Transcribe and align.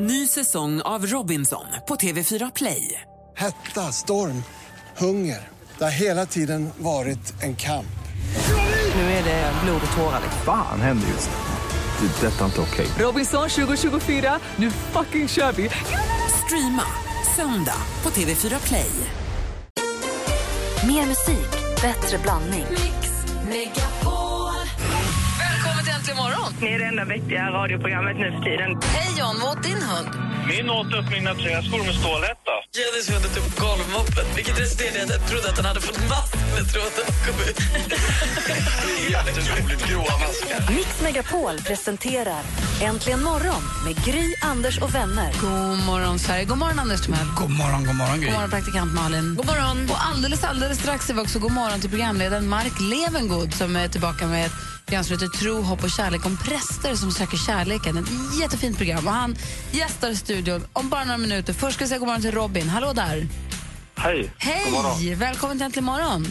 Ny 0.00 0.26
säsong 0.26 0.80
av 0.80 1.06
Robinson 1.06 1.64
på 1.88 1.94
TV4 1.96 2.52
Play. 2.54 3.00
Hetta, 3.36 3.92
storm, 3.92 4.42
hunger. 4.96 5.48
Det 5.78 5.84
har 5.84 5.90
hela 5.90 6.26
tiden 6.26 6.70
varit 6.78 7.42
en 7.42 7.56
kamp. 7.56 7.98
Nu 8.94 9.00
är 9.00 9.24
det 9.24 9.52
blod 9.64 9.80
och 9.90 9.96
tårar. 9.96 10.20
Fan 10.44 10.80
händer 10.80 11.08
just 11.08 11.30
nu. 11.30 12.06
Det. 12.06 12.26
är 12.26 12.30
Detta 12.30 12.40
är 12.40 12.46
inte 12.46 12.60
okej. 12.60 12.86
Robinson 12.98 13.48
2024, 13.48 14.38
nu 14.56 14.70
fucking 14.70 15.28
kör 15.28 15.52
vi! 15.52 15.70
Streama 16.44 16.84
söndag 17.36 17.82
på 18.02 18.10
TV4 18.10 18.66
Play. 18.66 18.90
Mer 20.86 21.06
musik, 21.06 21.50
bättre 21.82 22.18
blandning. 22.18 22.66
Välkommen 25.38 25.84
till 25.84 25.94
Äntligen 25.94 26.16
morgon! 26.16 26.52
Ni 26.60 26.68
är 26.68 26.78
det 26.78 26.84
enda 26.84 27.04
vettiga 27.04 27.50
radioprogrammet 27.50 28.16
nu 28.16 28.32
för 28.32 28.42
tiden. 28.42 28.80
Hej 28.82 29.07
John, 29.18 29.36
vad 29.40 29.58
åt 29.58 29.62
din 29.62 29.82
hund? 29.82 30.08
Min 30.48 30.70
åt 30.70 30.86
upp 30.86 31.10
mina 31.10 31.34
träskor 31.34 31.84
med 31.86 31.94
stålhätta. 31.94 32.54
Jennys 32.76 33.06
hund 33.10 33.24
tog 33.34 33.44
golvmoppen, 33.66 34.26
vilket 34.36 34.60
resulterade 34.60 34.98
i 34.98 35.02
att 35.02 35.10
jag 35.10 35.28
trodde 35.28 35.48
att 35.50 35.56
han 35.56 35.66
hade 35.66 35.80
fått 35.80 36.00
massor 36.08 36.38
med 36.56 36.64
tråd 36.72 36.90
när 36.96 37.04
han 37.08 37.18
kom 37.26 37.36
ut. 37.48 37.58
Jätteroligt 39.10 39.88
gråa 39.88 40.14
maskar. 40.24 40.74
Mix 40.76 41.02
Megapol 41.02 41.56
presenterar 41.66 42.42
Äntligen 42.82 43.22
morgon 43.22 43.62
med 43.84 44.04
Gry, 44.04 44.34
Anders 44.42 44.78
och 44.78 44.94
vänner. 44.94 45.32
God 45.40 45.78
morgon, 45.86 46.18
Sverige. 46.18 46.44
God 46.44 46.58
morgon, 46.58 46.78
Anders 46.78 47.00
Timell. 47.00 47.26
God 47.36 47.50
morgon, 47.50 47.84
god 47.86 47.94
morgon, 47.94 48.20
Gry. 48.20 48.26
God 48.26 48.34
morgon, 48.34 48.50
praktikant 48.50 48.92
Malin. 48.94 49.34
God 49.34 49.46
morgon. 49.46 49.90
Och 49.90 50.06
alldeles, 50.06 50.44
alldeles 50.44 50.78
strax 50.78 51.06
säger 51.06 51.20
vi 51.20 51.26
också 51.26 51.38
god 51.38 51.52
morgon 51.52 51.80
till 51.80 51.90
programledaren 51.90 52.48
Mark 52.48 52.72
Levengood 52.80 53.54
som 53.54 53.76
är 53.76 53.88
tillbaka 53.88 54.26
med 54.26 54.46
ett 54.46 54.52
program 54.86 55.04
som 55.04 55.12
heter 55.12 55.38
Tro, 55.38 55.62
hopp 55.62 55.84
och 55.84 55.90
kärlek 55.90 56.26
om 56.26 56.36
präster 56.36 56.94
som 56.94 57.10
söker 57.10 57.36
kärleken. 57.36 57.96
Ett 57.98 58.40
jättefint 58.40 58.76
program. 58.76 59.04
Och 59.08 59.14
han 59.14 59.34
gästar 59.72 60.12
studion 60.12 60.66
om 60.72 60.90
bara 60.90 61.04
några 61.04 61.18
minuter. 61.18 61.52
Först 61.52 61.74
ska 61.74 61.82
jag 61.82 61.88
säga 61.88 61.98
god 61.98 62.08
morgon 62.08 62.22
till 62.22 62.30
Robin. 62.30 62.68
Hallå 62.68 62.92
där. 62.92 63.26
Hej. 63.96 64.30
Hej! 64.38 65.14
Välkommen 65.14 65.56
till 65.56 65.64
Äntligen 65.64 65.84
morgon. 65.84 66.24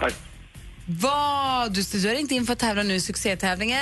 Tack. 0.00 0.14
Vad? 0.86 1.72
Du, 1.72 1.82
du 1.82 2.08
har 2.08 2.14
ringt 2.14 2.30
in 2.30 2.44
för 2.46 2.52
att 2.52 2.58
tävla 2.58 2.82
nu 2.82 2.94
i 2.94 3.00
succétävlingen 3.00 3.78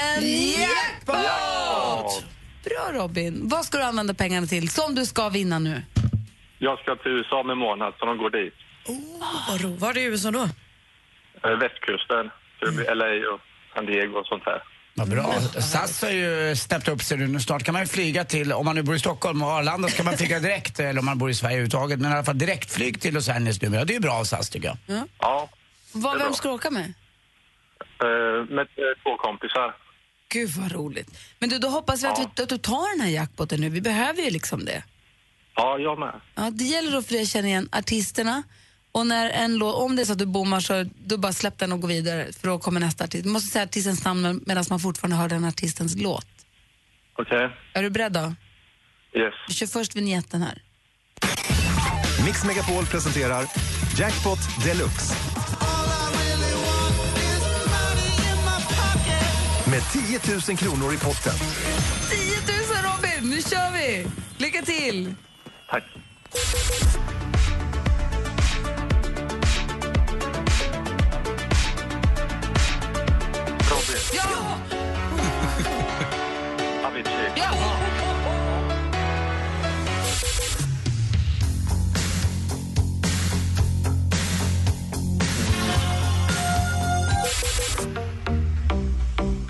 Jackpot! 0.61 2.25
Bra 2.65 3.03
Robin. 3.03 3.41
Vad 3.49 3.65
ska 3.65 3.79
du 3.79 3.85
använda 3.85 4.15
pengarna 4.15 4.47
till 4.47 4.69
som 4.69 4.95
du 4.95 5.07
ska 5.07 5.29
vinna 5.29 5.59
nu? 5.59 5.83
Jag 6.59 6.79
ska 6.79 6.97
till 6.97 7.13
USA 7.13 7.43
med 7.43 7.57
månad, 7.57 7.95
så 7.99 8.07
de 8.07 8.19
går 8.19 8.31
dit. 8.31 8.55
Vad 9.49 9.61
ro. 9.61 9.77
Var 9.77 9.99
är 9.99 10.11
USA 10.11 10.31
då? 10.31 10.49
Eh, 11.45 11.59
Västkusten. 11.59 12.31
Så 12.59 12.67
det 12.67 12.73
blir 12.73 12.95
LA 12.95 13.35
och 13.35 13.41
San 13.75 13.87
Diego 13.87 14.19
och 14.19 14.27
sånt 14.27 14.43
här. 14.47 14.63
Vad 14.95 15.09
bra. 15.09 15.41
SAS 15.41 16.03
har 16.03 16.11
ju 16.11 16.57
snäppt 16.57 16.89
upp 16.89 17.03
sig 17.03 17.19
nu. 17.19 17.41
Snart 17.41 17.63
kan 17.63 17.73
man 17.73 17.83
ju 17.83 17.89
flyga 17.89 18.25
till, 18.25 18.53
om 18.53 18.65
man 18.65 18.77
nu 18.77 18.83
bor 18.83 18.95
i 18.95 18.99
Stockholm 18.99 19.43
och 19.43 19.49
Arlanda 19.49 19.89
ska 19.89 20.03
man 20.03 20.17
flyga 20.17 20.41
direkt, 20.41 20.81
eller 20.81 20.99
om 20.99 21.05
man 21.05 21.19
bor 21.19 21.31
i 21.31 21.35
Sverige 21.35 21.55
överhuvudtaget, 21.55 22.01
men 22.01 22.11
i 22.11 22.15
alla 22.15 22.25
fall 22.25 22.39
direktflyg 22.39 23.01
till 23.01 23.15
Los 23.15 23.29
Angeles 23.29 23.63
nu. 23.63 23.77
Ja, 23.77 23.85
det 23.85 23.93
är 23.93 23.95
ju 23.95 24.01
bra 24.01 24.13
av 24.13 24.25
SAS 24.25 24.51
tycker 24.51 24.69
jag. 24.69 25.07
Ja. 25.19 25.49
Vad, 25.93 26.15
är 26.15 26.25
vem 26.25 26.35
ska 26.35 26.49
du 26.49 26.55
åka 26.55 26.71
med? 26.71 26.95
Eh, 28.03 28.55
med 28.55 28.61
eh, 28.61 29.03
två 29.03 29.17
kompisar. 29.17 29.75
Gud 30.29 30.51
vad 30.51 30.73
roligt. 30.73 31.19
Men 31.39 31.49
du, 31.49 31.59
då 31.59 31.69
hoppas 31.69 32.03
vi 32.03 32.07
att, 32.07 32.19
vi, 32.19 32.43
att 32.43 32.49
du 32.49 32.59
tar 32.59 32.97
den 32.97 33.07
här 33.07 33.13
jackpoten 33.13 33.61
nu. 33.61 33.69
Vi 33.69 33.81
behöver 33.81 34.23
ju 34.23 34.31
liksom 34.31 34.65
det. 34.65 34.83
Ja, 35.55 35.79
jag 35.79 35.99
med. 35.99 36.21
Ja, 36.35 36.51
det 36.51 36.65
gäller 36.65 36.93
då 36.93 37.03
för 37.03 37.13
dig 37.13 37.23
att 37.23 37.29
känna 37.29 37.49
igen 37.49 37.69
artisterna. 37.73 38.43
Och 38.93 39.07
när 39.07 39.31
en 39.31 39.59
lå- 39.63 39.73
om 39.73 39.97
det 39.97 40.03
är 40.03 40.07
så 40.07 40.13
att 40.13 40.19
du 40.19 40.27
bommar 40.27 40.61
så 40.61 40.85
då 41.05 41.17
bara 41.19 41.33
släpp 41.33 41.59
den 41.59 41.73
och 41.73 41.81
gå 41.81 41.87
vidare 41.87 42.33
för 42.33 42.49
då 42.49 42.59
kommer 42.59 42.81
nästa 42.81 43.05
artist. 43.05 43.25
Du 43.25 43.31
måste 43.31 43.49
säga 43.51 43.65
artistens 43.65 44.05
namn 44.05 44.41
medan 44.47 44.65
man 44.71 44.81
fortfarande 44.81 45.17
hör 45.17 45.29
den 45.29 45.45
artistens 45.45 45.97
låt. 45.97 46.27
Okej. 47.19 47.57
Är 47.75 47.83
du 47.83 47.91
beredd 47.91 48.13
då? 48.13 48.35
Yes. 49.19 49.35
Vi 49.49 49.55
kör 49.55 49.67
först 49.67 49.97
vignetten 49.97 50.43
här. 50.43 50.63
Mix 52.27 52.45
Megapol 52.45 52.87
presenterar 52.87 53.47
Jackpot 53.99 54.39
Deluxe. 54.65 55.15
Med 59.71 59.83
10 59.93 60.21
000 60.49 60.57
kronor 60.59 60.95
i 60.95 60.97
potten. 60.99 61.33
10 62.11 62.57
000 62.57 62.93
Robin, 62.93 63.31
nu 63.31 63.43
kör 63.43 63.73
vi! 63.73 64.07
Lycka 64.39 64.63
till! 64.63 65.15
Tack. 65.71 65.85
Robin. 73.91 74.03
Ja! 74.13 74.23
Avicii. 76.87 77.33
Ja! 77.37 77.51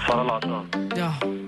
Sara 0.06 0.22
Larsson. 0.22 0.68
Ja. 0.96 1.12
Cyndi 1.20 1.39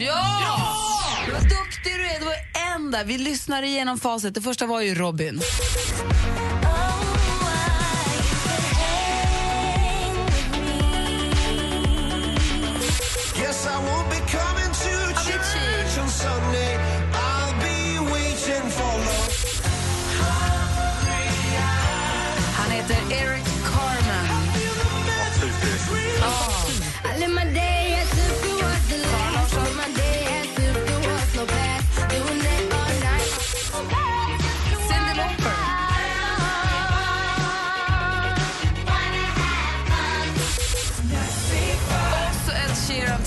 Sheeran. 0.00 0.40
Ja! 0.42 1.32
Vad 1.32 1.42
duktig 1.42 1.94
du 1.94 2.06
är. 2.06 2.18
Det 2.18 2.24
var 2.24 2.74
en 2.74 2.90
där. 2.90 3.04
Vi 3.04 3.18
lyssnar 3.18 3.62
igenom 3.62 3.98
facit. 3.98 4.34
Det 4.34 4.40
första 4.40 4.66
var 4.66 4.80
ju 4.80 4.94
Robin. 4.94 5.40
Avicii. 15.40 16.79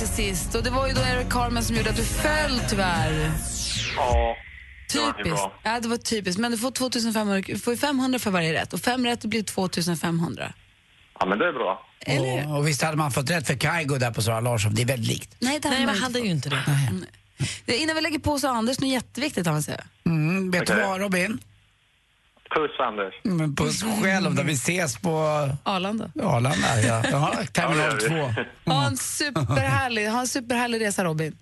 Till 0.06 0.16
sist. 0.16 0.56
Och 0.56 0.64
det 0.64 0.70
var 0.70 0.88
ju 0.88 0.94
då 0.94 1.02
Eric 1.02 1.30
Carmen 1.30 1.64
som 1.64 1.76
gjorde 1.76 1.90
att 1.90 1.96
du 1.96 2.04
föll 2.04 2.60
tyvärr. 2.70 3.32
Ja. 3.98 4.36
det 4.88 4.94
Typiskt. 4.94 5.24
bra. 5.36 5.54
Ja, 5.64 5.80
det 5.80 5.88
var 5.88 5.98
typiskt. 5.98 6.40
Men 6.40 6.52
du 6.52 6.58
får 6.58 6.72
2500, 6.72 7.42
du 7.48 7.60
får 7.60 7.74
ju 7.74 7.78
500 7.78 8.20
för 8.20 8.32
varje 8.32 8.54
rätt. 8.54 8.74
Och 8.74 8.80
fem 8.80 9.06
rätt 9.06 9.26
blir 9.26 9.44
2500. 9.44 10.54
Ja, 11.20 11.26
men 11.26 11.40
det 11.40 11.48
är 11.48 11.54
bra. 11.54 11.86
Eller? 12.06 12.48
Och, 12.52 12.58
och 12.58 12.68
visst 12.68 12.82
hade 12.82 12.98
man 12.98 13.12
fått 13.12 13.30
rätt 13.30 13.48
för 13.48 13.54
Kygo 13.56 13.98
där 13.98 14.12
på 14.12 14.22
Sara 14.22 14.40
Larsson. 14.40 14.76
Det 14.76 14.82
är 14.82 14.86
väldigt 14.86 15.08
likt. 15.08 15.36
Nej, 15.40 15.60
det 15.60 15.70
Nej, 15.70 15.86
man 15.86 15.98
hade 15.98 16.20
ju 16.20 16.26
inte 16.30 16.50
det. 16.50 16.64
Nej. 16.68 16.90
Det, 17.66 17.78
innan 17.78 17.96
vi 17.96 18.02
lägger 18.02 18.20
på 18.20 18.40
så 18.40 18.48
har 18.48 18.56
Anders 18.56 18.80
något 18.80 18.90
jätteviktigt 18.90 19.48
han 19.48 19.64
säga. 19.64 19.84
Mm, 20.06 20.52
vet 20.52 20.68
du 20.68 20.74
Okej. 20.74 20.88
vad 20.88 21.02
Robin? 21.02 21.40
Puss, 22.56 22.72
Anders. 22.80 23.14
Men 23.24 23.56
puss 23.56 23.84
själv 24.04 24.36
när 24.36 24.44
vi 24.44 24.54
ses 24.54 24.98
på 24.98 25.18
Arlanda. 25.64 26.12
Arlanda. 26.24 26.68
Ja, 26.88 27.04
ja 27.12 27.34
terminal 27.54 28.00
Ja, 28.02 28.10
det 28.10 28.16
gör 28.18 28.34
2. 28.66 28.72
Ha 28.72 28.86
en 28.88 28.98
superhärlig, 28.98 30.08
ha 30.08 30.20
en 30.20 30.28
superhärlig 30.28 30.82
resa 30.82 31.04
Robin. 31.04 31.38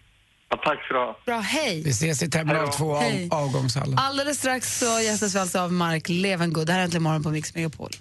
Ja, 0.50 0.58
tack 0.66 0.84
ska 0.86 0.94
du 0.94 1.00
ha. 1.00 1.18
Bra, 1.26 1.40
hej! 1.40 1.82
Vi 1.84 1.90
ses 1.90 2.24
i 2.24 2.30
terminal 2.30 2.58
Hej 2.58 2.66
då. 2.66 2.72
2 2.78 2.96
av, 2.96 3.02
Hej. 3.02 3.30
avgångshallen. 3.32 3.98
Alldeles 3.98 4.38
strax 4.38 4.80
så 4.80 5.00
gästas 5.00 5.36
vi 5.36 5.40
alltså 5.40 5.60
av 5.60 5.74
Mark 5.74 6.10
Levengood. 6.10 6.68
Det 6.68 6.74
här 6.74 6.80
är 6.80 6.84
Äntligen 6.84 7.04
morgon 7.04 7.24
på 7.24 7.30
Mix 7.30 7.56
Megapol. 7.56 7.92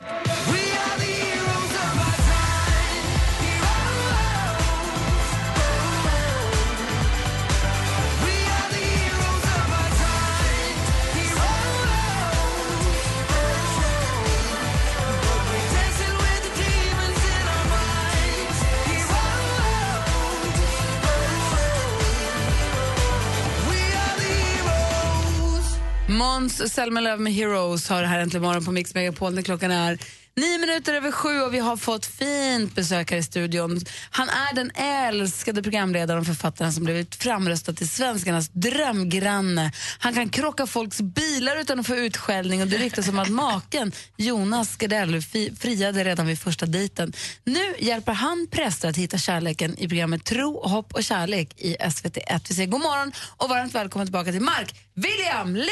Måns 26.40 26.72
Zelmerlöw 26.72 27.20
med 27.20 27.32
Heroes 27.32 27.88
har 27.88 28.02
det 28.02 28.08
här 28.08 28.19
äntligen 28.19 28.42
morgon 28.42 28.64
på 28.64 28.72
Mix 28.72 28.94
Megapol. 28.94 29.34
när 29.34 29.42
Klockan 29.42 29.70
är 29.70 29.98
Nio 30.37 30.59
minuter 30.59 30.94
över 30.94 31.12
sju 31.12 31.41
och 31.41 31.55
vi 31.55 31.59
har 31.59 31.77
fått 31.77 32.06
fint 32.06 32.75
besök 32.75 33.11
här 33.11 33.19
i 33.19 33.23
studion. 33.23 33.81
Han 34.11 34.29
är 34.29 34.55
den 34.55 34.71
älskade 34.75 35.62
programledaren 35.62 36.21
och 36.21 36.27
författaren 36.27 36.73
som 36.73 36.85
blivit 36.85 37.15
framröstad 37.15 37.73
till 37.73 37.88
svenskarnas 37.88 38.49
drömgranne. 38.49 39.73
Han 39.99 40.15
kan 40.15 40.29
krocka 40.29 40.67
folks 40.67 41.00
bilar 41.00 41.56
utan 41.61 41.81
att 41.81 41.87
få 41.87 41.97
utskällning 41.97 42.62
och 42.62 42.69
det 42.69 42.77
ryktas 42.77 43.09
om 43.09 43.19
att 43.19 43.29
maken, 43.29 43.93
Jonas 44.17 44.77
Gardell, 44.77 45.23
friade 45.59 46.05
redan 46.05 46.27
vid 46.27 46.38
första 46.38 46.67
dejten. 46.67 47.12
Nu 47.44 47.75
hjälper 47.79 48.12
han 48.12 48.47
präster 48.50 48.88
att 48.88 48.97
hitta 48.97 49.19
kärleken 49.19 49.79
i 49.79 49.88
programmet 49.88 50.25
Tro, 50.25 50.69
hopp 50.69 50.94
och 50.94 51.05
kärlek 51.05 51.55
i 51.56 51.77
SVT1. 51.77 52.41
Vi 52.49 52.55
säger 52.55 52.69
god 52.69 52.81
morgon 52.81 53.12
och 53.37 53.49
varmt 53.49 53.75
välkommen 53.75 54.06
tillbaka 54.06 54.32
till 54.32 54.41
Mark 54.41 54.75
William 54.94 55.56
Levengood! 55.56 55.71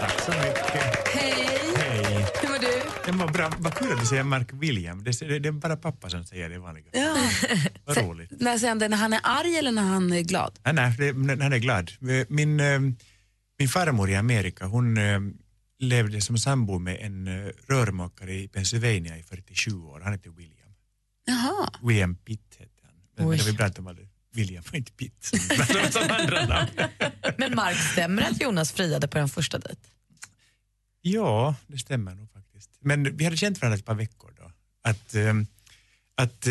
Tack 0.00 0.20
så 0.20 0.30
mycket. 0.32 0.51
Det 3.04 3.12
var 3.12 3.28
bra. 3.28 3.52
Vad 3.58 3.74
kul 3.74 3.92
att 3.92 4.00
du 4.00 4.06
säger 4.06 4.22
Mark 4.22 4.48
William. 4.52 5.04
Det, 5.04 5.20
det, 5.20 5.38
det 5.38 5.48
är 5.48 5.52
bara 5.52 5.76
pappa 5.76 6.10
som 6.10 6.24
säger 6.24 6.48
det 6.48 6.58
vanliga. 6.58 6.84
Ja. 6.92 7.16
Vad 7.84 7.96
roligt. 7.96 8.30
När 8.40 8.58
säger 8.58 8.68
han 8.68 8.78
det? 8.78 8.88
När 8.88 8.96
han 8.96 9.12
är 9.12 9.20
arg 9.22 9.56
eller 9.56 9.72
när 9.72 9.82
han 9.82 10.12
är 10.12 10.20
glad? 10.20 10.58
Nej, 10.64 10.74
nej, 10.74 10.94
det, 10.98 11.12
när 11.12 11.42
han 11.42 11.52
är 11.52 11.58
glad. 11.58 11.92
Min, 12.28 12.60
eh, 12.60 12.80
min 13.58 13.68
farmor 13.68 14.10
i 14.10 14.16
Amerika, 14.16 14.66
hon 14.66 14.96
eh, 14.96 15.20
levde 15.78 16.20
som 16.20 16.38
sambo 16.38 16.78
med 16.78 16.98
en 17.00 17.28
eh, 17.28 17.50
rörmokare 17.68 18.34
i 18.34 18.48
Pennsylvania 18.48 19.18
i 19.18 19.22
47 19.22 19.70
år. 19.82 20.00
Han 20.00 20.12
hette 20.12 20.30
William. 20.30 20.74
Jaha. 21.26 21.70
William 21.82 22.14
Pitt 22.14 22.56
hette 22.58 22.70
han. 22.82 22.94
Men, 23.28 23.38
det 23.38 23.58
var 23.58 23.66
att 23.66 23.76
de 23.76 23.86
hade 23.86 24.02
William 24.34 24.64
och 24.68 24.74
inte 24.74 24.92
Pitt 24.92 25.24
som, 25.24 25.38
som, 25.38 25.92
som 25.92 26.02
andra 26.10 26.46
namn. 26.46 26.70
Men 27.38 27.54
Mark, 27.54 27.76
stämmer 27.76 28.22
att 28.22 28.40
Jonas 28.40 28.72
friade 28.72 29.08
på 29.08 29.18
en 29.18 29.28
första 29.28 29.58
dejt? 29.58 29.80
Ja, 31.02 31.54
det 31.66 31.78
stämmer 31.78 32.14
nog. 32.14 32.31
Men 32.82 33.16
vi 33.16 33.24
hade 33.24 33.36
känt 33.36 33.60
varandra 33.60 33.78
ett 33.78 33.84
par 33.84 33.94
veckor 33.94 34.30
då. 34.36 34.52
Att, 34.84 35.14
ehm, 35.14 35.46
att, 36.14 36.48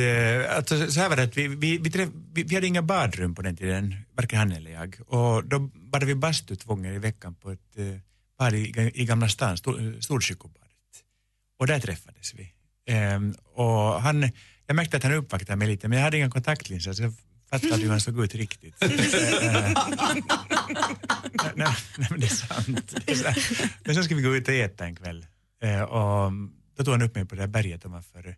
att 0.57 0.69
så 0.69 0.99
här 0.99 1.09
var 1.09 1.15
det 1.15 1.23
att 1.23 1.37
vi, 1.37 1.47
vi, 1.47 1.77
vi, 1.77 1.91
träff, 1.91 2.09
vi, 2.33 2.43
vi 2.43 2.55
hade 2.55 2.67
inga 2.67 2.81
badrum 2.81 3.35
på 3.35 3.41
den 3.41 3.55
tiden, 3.55 3.95
varken 4.13 4.39
han 4.39 4.51
eller 4.51 4.71
jag. 4.71 4.95
Och 5.07 5.45
då 5.45 5.59
badade 5.59 6.05
vi 6.05 6.15
bastu 6.15 6.55
två 6.55 6.75
gånger 6.75 6.93
i 6.93 6.99
veckan 6.99 7.35
på 7.35 7.51
ett 7.51 7.77
eh, 7.77 7.97
bad 8.39 8.55
i, 8.55 8.91
i 8.93 9.05
Gamla 9.05 9.29
stan, 9.29 9.57
Storkyrkobadet. 9.57 10.61
Eh, 10.61 11.59
och 11.59 11.67
där 11.67 11.79
träffades 11.79 12.33
vi. 12.33 12.53
Ehm, 12.87 13.35
och 13.53 14.01
han, 14.01 14.31
jag 14.67 14.75
märkte 14.75 14.97
att 14.97 15.03
han 15.03 15.13
uppvaktade 15.13 15.55
mig 15.55 15.67
lite, 15.67 15.87
men 15.87 15.97
jag 15.97 16.05
hade 16.05 16.17
inga 16.17 16.31
kontaktlinser 16.31 16.93
så 16.93 17.03
jag 17.03 17.13
fattade 17.49 17.81
hur 17.81 17.89
han 17.89 18.01
såg 18.01 18.23
ut 18.23 18.35
riktigt. 18.35 18.75
Nej, 18.81 19.73
nej, 21.55 21.75
nej, 21.97 22.07
men 22.09 22.19
det 22.19 22.25
är 22.25 22.29
sant. 22.29 22.95
Det 23.05 23.11
är 23.11 23.15
sant. 23.15 23.71
Men 23.83 23.95
sen 23.95 24.03
ska 24.03 24.15
vi 24.15 24.21
gå 24.21 24.35
ut 24.35 24.47
och 24.47 24.53
äta 24.53 24.85
en 24.85 24.95
kväll. 24.95 25.25
Eh, 25.61 25.81
och 25.81 26.31
då 26.77 26.83
tog 26.83 26.93
han 26.93 27.01
upp 27.01 27.15
mig 27.15 27.25
på 27.25 27.35
det 27.35 27.41
där 27.41 27.47
berget 27.47 27.85
ovanför, 27.85 28.35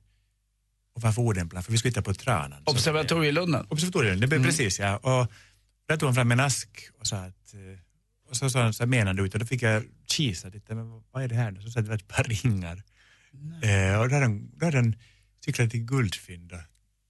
ovanför 0.96 1.22
Odenplan, 1.22 1.64
för 1.64 1.72
vi 1.72 1.78
skulle 1.78 1.90
hitta 1.90 2.02
på 2.02 2.14
Tranan. 2.14 2.64
Observatorielunden. 2.66 3.66
Observatorielunden, 3.70 4.30
det 4.30 4.36
är 4.36 4.44
precis 4.44 4.80
ja. 4.80 4.98
Och 4.98 5.32
där 5.88 5.98
tog 5.98 6.08
han 6.08 6.16
fram 6.16 6.32
en 6.32 6.40
ask 6.40 6.70
och 7.00 7.08
sa 7.08 7.18
att, 7.18 7.54
eh, 7.54 7.60
och 8.30 8.36
så 8.38 8.50
sa 8.50 8.62
han 8.64 8.74
så 8.74 8.84
här 8.84 8.88
menande 8.88 9.22
ut 9.22 9.34
och 9.34 9.40
då 9.40 9.46
fick 9.46 9.62
jag 9.62 9.84
kisa 10.08 10.50
lite, 10.50 10.76
men 10.76 11.04
vad 11.12 11.24
är 11.24 11.28
det 11.28 11.36
här? 11.36 11.56
Så 11.62 11.70
sa 11.72 11.80
att 11.80 11.86
det 11.86 11.90
var 11.90 11.96
ett 11.98 12.08
par 12.08 12.24
ringar. 12.24 12.84
Eh, 13.64 14.00
och 14.00 14.10
då 14.10 14.16
hade 14.16 14.26
han, 14.26 14.52
då 14.58 14.66
hade 14.66 14.78
han 14.78 14.96
cyklat 15.46 15.72
till 15.72 15.80
guldfynd 15.86 16.52
och 16.52 16.60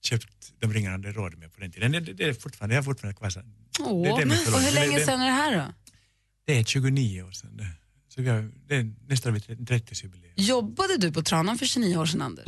köpt 0.03 0.53
de 0.59 0.73
ringarna 0.73 0.93
han 0.93 1.03
hade 1.05 1.17
råd 1.17 1.37
med 1.37 1.53
på 1.53 1.59
den 1.61 1.71
tiden. 1.71 1.91
Det, 1.91 1.99
det, 1.99 2.13
det 2.13 2.23
är 2.23 2.33
fortfarande, 2.33 2.75
jag 2.75 2.81
har 2.81 2.83
fortfarande 2.85 3.17
kvar 3.17 3.29
så- 3.29 3.41
Åh, 3.79 4.03
det 4.17 4.21
är 4.21 4.25
min 4.25 4.31
och 4.53 4.59
hur 4.59 4.65
Det- 4.65 4.71
länge 4.71 4.99
det- 4.99 5.05
sedan 5.05 5.21
är 5.21 5.25
det 5.25 5.31
här 5.31 5.57
då? 5.57 5.73
Det 6.45 6.59
är 6.59 6.63
29 6.63 7.23
år 7.23 7.31
sedan. 7.31 7.61
Så 8.15 8.21
vi 8.21 8.29
har, 8.29 8.49
det 8.67 8.75
är 8.75 8.91
nästan 9.07 9.33
vid 9.33 9.43
30-årsjubileum. 9.43 10.19
Jobbade 10.35 10.97
du 10.97 11.11
på 11.11 11.21
Tranan 11.21 11.57
för 11.57 11.65
29 11.65 11.97
år 11.97 12.05
sedan, 12.05 12.21
Anders? 12.21 12.45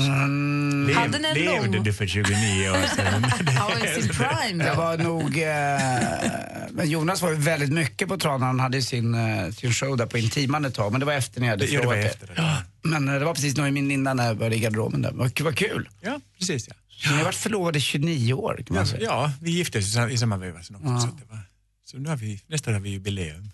Lev, 0.87 0.95
Hade 0.97 1.17
ni 1.19 1.33
levde 1.33 1.67
lång- 1.77 1.83
du 1.83 1.93
för 1.93 2.07
29 2.07 2.69
år 2.69 2.95
sedan? 2.95 3.23
Prime 4.13 4.63
Jag 4.65 4.75
då. 4.75 4.81
var 4.81 4.97
nog... 4.97 5.37
Eh, 5.37 6.71
men 6.71 6.89
Jonas 6.89 7.21
var 7.21 7.29
ju 7.29 7.35
väldigt 7.35 7.71
mycket 7.73 8.07
på 8.07 8.17
tranan. 8.17 8.41
Han 8.47 8.59
hade 8.59 8.81
sin, 8.81 9.13
eh, 9.15 9.49
sin 9.51 9.71
show 9.73 9.97
där 9.97 10.05
på 10.05 10.17
Intiman 10.17 10.65
ett 10.65 10.73
tag. 10.73 10.91
Men 10.91 10.99
det 10.99 11.05
var 11.05 11.13
efter 11.13 11.39
när 11.39 11.47
jag 11.47 11.51
hade 11.53 11.65
Det- 11.65 11.71
ja, 11.71 11.81
frågat 11.81 12.05
efter 12.05 12.27
det. 12.27 12.33
Ja, 12.37 12.57
Men 12.81 13.07
eh, 13.07 13.13
det 13.19 13.25
var 13.25 13.33
precis 13.33 13.57
nog 13.57 13.67
i 13.67 13.71
min 13.71 13.87
linda 13.87 14.13
när 14.13 14.27
jag 14.27 14.37
började 14.37 14.55
i 14.55 14.59
garderoben 14.59 15.01
där. 15.01 15.11
Vad 15.11 15.41
vad 15.41 15.57
kul. 15.57 15.89
Ja, 16.01 16.19
precis 16.39 16.67
ja. 16.67 16.73
Ni 17.11 17.17
har 17.17 17.23
varit 17.23 17.35
förlovade 17.35 17.77
i 17.77 17.81
29 17.81 18.33
år 18.33 18.55
kan 18.67 18.75
man 18.75 18.85
Ja, 18.85 18.91
säga. 18.91 19.03
ja, 19.03 19.31
vi 19.41 19.51
gifte 19.51 19.77
oss 19.79 19.85
i 19.87 19.91
sam- 19.91 20.09
i 20.09 20.17
samma 20.17 20.37
veva 20.37 20.61
sen 20.63 20.75
också. 20.75 20.87
Ja. 20.87 20.99
Så, 20.99 21.07
det 21.07 21.25
var, 21.29 21.39
så 21.85 21.97
nu 21.97 22.09
har 22.09 22.17
vi, 22.17 22.41
nästa 22.47 22.69
år 22.69 22.73
har 22.73 22.81
vi 22.81 22.89
jubileum. 22.89 23.51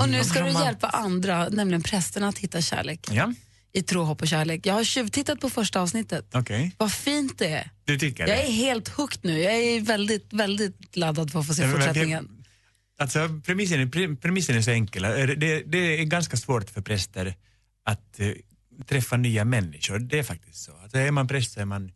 Och 0.00 0.08
nu 0.08 0.24
ska 0.24 0.42
du 0.44 0.50
hjälpa 0.50 0.86
andra, 0.88 1.48
nämligen 1.48 1.82
prästerna, 1.82 2.28
att 2.28 2.38
hitta 2.38 2.60
kärlek 2.60 3.08
Ja, 3.10 3.34
i 3.72 3.82
tro, 3.82 4.02
hopp 4.02 4.22
och 4.22 4.28
kärlek. 4.28 4.66
Jag 4.66 4.74
har 4.74 4.84
tjuvtittat 4.84 5.40
på 5.40 5.50
första 5.50 5.80
avsnittet. 5.80 6.26
okej. 6.34 6.74
Vad 6.78 6.92
fint 6.92 7.38
det 7.38 7.46
är. 7.48 7.70
Du 7.84 7.98
tycker 7.98 8.26
Jag 8.28 8.38
det? 8.38 8.42
är 8.42 8.52
helt 8.52 8.88
hooked 8.88 9.20
nu. 9.22 9.38
Jag 9.38 9.52
är 9.54 9.80
väldigt, 9.80 10.32
väldigt 10.32 10.96
laddad 10.96 11.32
för 11.32 11.40
att 11.40 11.46
få 11.46 11.54
se 11.54 11.68
fortsättningen. 11.68 12.28
Alltså, 12.98 13.40
premissen, 13.46 13.80
är- 13.80 13.86
pre- 13.86 14.16
premissen 14.16 14.56
är 14.56 14.62
så 14.62 14.70
enkel. 14.70 15.02
Det, 15.02 15.62
det 15.66 15.78
är 16.00 16.04
ganska 16.04 16.36
svårt 16.36 16.70
för 16.70 16.80
präster 16.80 17.34
att 17.84 18.20
eh, 18.20 18.32
träffa 18.86 19.16
nya 19.16 19.44
människor. 19.44 19.98
Det 19.98 20.18
är 20.18 20.22
faktiskt 20.22 20.58
så. 20.64 20.72
Alltså, 20.82 20.98
är 20.98 21.10
man 21.10 21.28
präst 21.28 21.52
så 21.52 21.60
är 21.60 21.64
man 21.64 21.92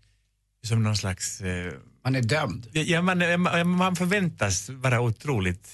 som 0.67 0.83
någon 0.83 0.97
slags... 0.97 1.41
Eh, 1.41 1.73
Man 2.07 2.15
är 2.15 2.23
dömd. 2.23 2.67
ja, 2.73 3.03
man, 3.03 3.43
man, 3.43 3.69
man 3.69 3.97
förväntas 3.97 4.69
vara 4.69 5.01
otroligt 5.01 5.69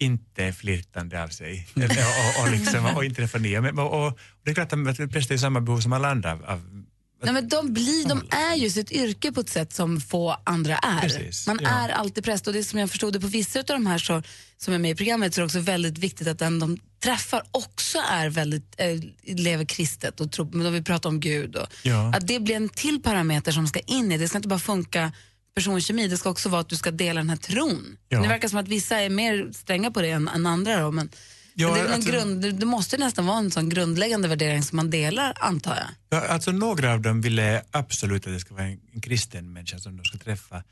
inte 0.00 0.52
flirtande 0.52 1.22
av 1.22 1.28
sig 1.28 1.66
och, 1.74 2.42
och, 2.42 2.50
liksom, 2.50 2.86
och 2.96 3.04
inte 3.04 3.16
träffa 3.16 3.38
nya. 3.38 3.60
Men, 3.60 3.78
och, 3.78 4.06
och 4.06 4.18
det 4.44 4.50
är 4.50 4.54
klart 4.54 4.72
att 4.72 5.10
präster 5.10 5.34
har 5.34 5.38
samma 5.38 5.60
behov 5.60 5.80
som 5.80 5.92
alla 5.92 6.10
andra 6.10 6.32
av, 6.32 6.44
av 6.44 6.84
Nej, 7.22 7.32
men 7.32 7.48
de, 7.48 7.72
blir, 7.72 8.08
de 8.08 8.22
är 8.30 8.56
ju 8.56 8.70
sitt 8.70 8.92
yrke 8.92 9.32
på 9.32 9.40
ett 9.40 9.48
sätt 9.48 9.72
som 9.72 10.00
få 10.00 10.36
andra 10.44 10.76
är. 10.76 11.00
Precis, 11.00 11.46
Man 11.46 11.58
ja. 11.62 11.68
är 11.68 11.88
alltid 11.88 12.24
präst 12.24 12.46
och 12.46 12.52
det 12.52 12.64
som 12.64 12.78
jag 12.78 12.90
förstod 12.90 13.12
det 13.12 13.20
på 13.20 13.26
vissa 13.26 13.58
av 13.58 13.64
de 13.66 13.86
här 13.86 13.98
så, 13.98 14.22
som 14.56 14.74
är 14.74 14.78
med 14.78 14.90
i 14.90 14.94
programmet 14.94 15.34
så 15.34 15.40
är 15.40 15.42
det 15.42 15.46
också 15.46 15.60
väldigt 15.60 15.98
viktigt 15.98 16.28
att 16.28 16.38
den 16.38 16.58
de 16.58 16.78
träffar 17.02 17.42
också 17.50 17.98
är 18.10 18.30
väldigt, 18.30 18.74
eh, 18.78 19.00
lever 19.36 19.64
kristet 19.64 20.20
och 20.20 20.32
tror, 20.32 20.48
men 20.52 20.64
de 20.64 20.72
vill 20.72 20.84
prata 20.84 21.08
om 21.08 21.20
Gud. 21.20 21.56
Och, 21.56 21.66
Ja. 21.82 22.14
Att 22.14 22.26
det 22.26 22.40
blir 22.40 22.56
en 22.56 22.68
till 22.68 23.02
parameter 23.02 23.52
som 23.52 23.66
ska 23.66 23.80
in 23.80 24.12
i 24.12 24.18
det. 24.18 24.28
ska 24.28 24.38
inte 24.38 24.48
bara 24.48 24.58
funka 24.58 25.12
personkemi, 25.56 26.08
det 26.08 26.16
ska 26.16 26.30
också 26.30 26.48
vara 26.48 26.60
att 26.60 26.68
du 26.68 26.76
ska 26.76 26.90
dela 26.90 27.20
den 27.20 27.30
här 27.30 27.36
tron. 27.36 27.96
Ja. 28.08 28.22
Det 28.22 28.28
verkar 28.28 28.48
som 28.48 28.58
att 28.58 28.68
vissa 28.68 29.00
är 29.00 29.10
mer 29.10 29.52
stränga 29.52 29.90
på 29.90 30.02
det 30.02 30.10
än, 30.10 30.28
än 30.28 30.46
andra. 30.46 30.80
Då, 30.80 30.90
men, 30.92 31.10
Ja, 31.58 31.74
det, 31.74 31.94
alltså- 31.94 32.10
grund, 32.10 32.60
det, 32.60 32.66
måste 32.66 32.96
nästan 32.96 33.26
vara 33.26 33.38
en 33.38 33.50
sån 33.50 33.68
grundläggande 33.68 34.28
värdering 34.28 34.62
som 34.62 34.76
man 34.76 34.90
delar, 34.90 35.32
antar 35.40 35.76
jag. 35.76 35.86
Ja, 36.08 36.26
alltså 36.26 36.52
några 36.52 36.92
av 36.92 37.00
dem 37.00 37.20
ville 37.20 37.62
absolut 37.70 38.26
att 38.26 38.32
det 38.32 38.40
ska 38.40 38.54
vara 38.54 38.64
en, 38.64 38.80
en 38.92 39.00
kristen 39.00 39.52
människa 39.52 39.78
som 39.78 39.96
de 39.96 40.04
ska 40.04 40.18
träffa. 40.18 40.62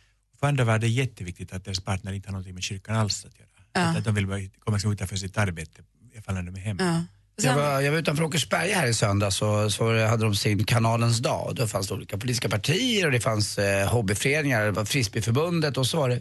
För 0.41 0.47
andra 0.47 0.65
var 0.65 0.79
det 0.79 0.89
jätteviktigt 0.89 1.53
att 1.53 1.65
deras 1.65 1.81
partner 1.81 2.13
inte 2.13 2.29
har 2.29 2.33
någonting 2.33 2.55
med 2.55 2.63
kyrkan 2.63 2.97
alls 2.97 3.25
att 3.25 3.39
göra. 3.39 3.49
Ja. 3.73 3.81
Att, 3.81 3.97
att 3.97 4.05
de 4.05 4.15
vill 4.15 4.51
komma 4.59 4.79
utanför 4.93 5.17
sitt 5.17 5.39
arbete 5.39 5.83
ifall 6.15 6.35
de 6.35 6.55
är 6.57 6.61
hemma. 6.61 6.83
Ja. 6.83 7.05
Jag 7.37 7.55
var, 7.55 7.81
jag 7.81 7.93
var 7.93 7.99
utanför 7.99 8.25
Åkersberga 8.25 8.77
här 8.77 8.87
i 8.87 8.95
söndags 8.95 9.37
så, 9.37 9.71
så 9.71 10.07
hade 10.07 10.25
de 10.25 10.35
sin 10.35 10.65
kanalens 10.65 11.19
dag. 11.19 11.53
Då 11.55 11.67
fanns 11.67 11.89
det 11.89 11.95
olika 11.95 12.19
politiska 12.19 12.49
partier 12.49 13.07
och 13.07 13.13
det 13.13 13.21
fanns 13.21 13.59
eh, 13.59 13.89
hobbyföreningar, 13.89 14.65
det 14.65 14.71
var 14.71 14.85
Frisbeeförbundet 14.85 15.77
och 15.77 15.87
så 15.87 15.97
var 15.97 16.09
det 16.09 16.21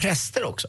präster 0.00 0.44
också. 0.44 0.68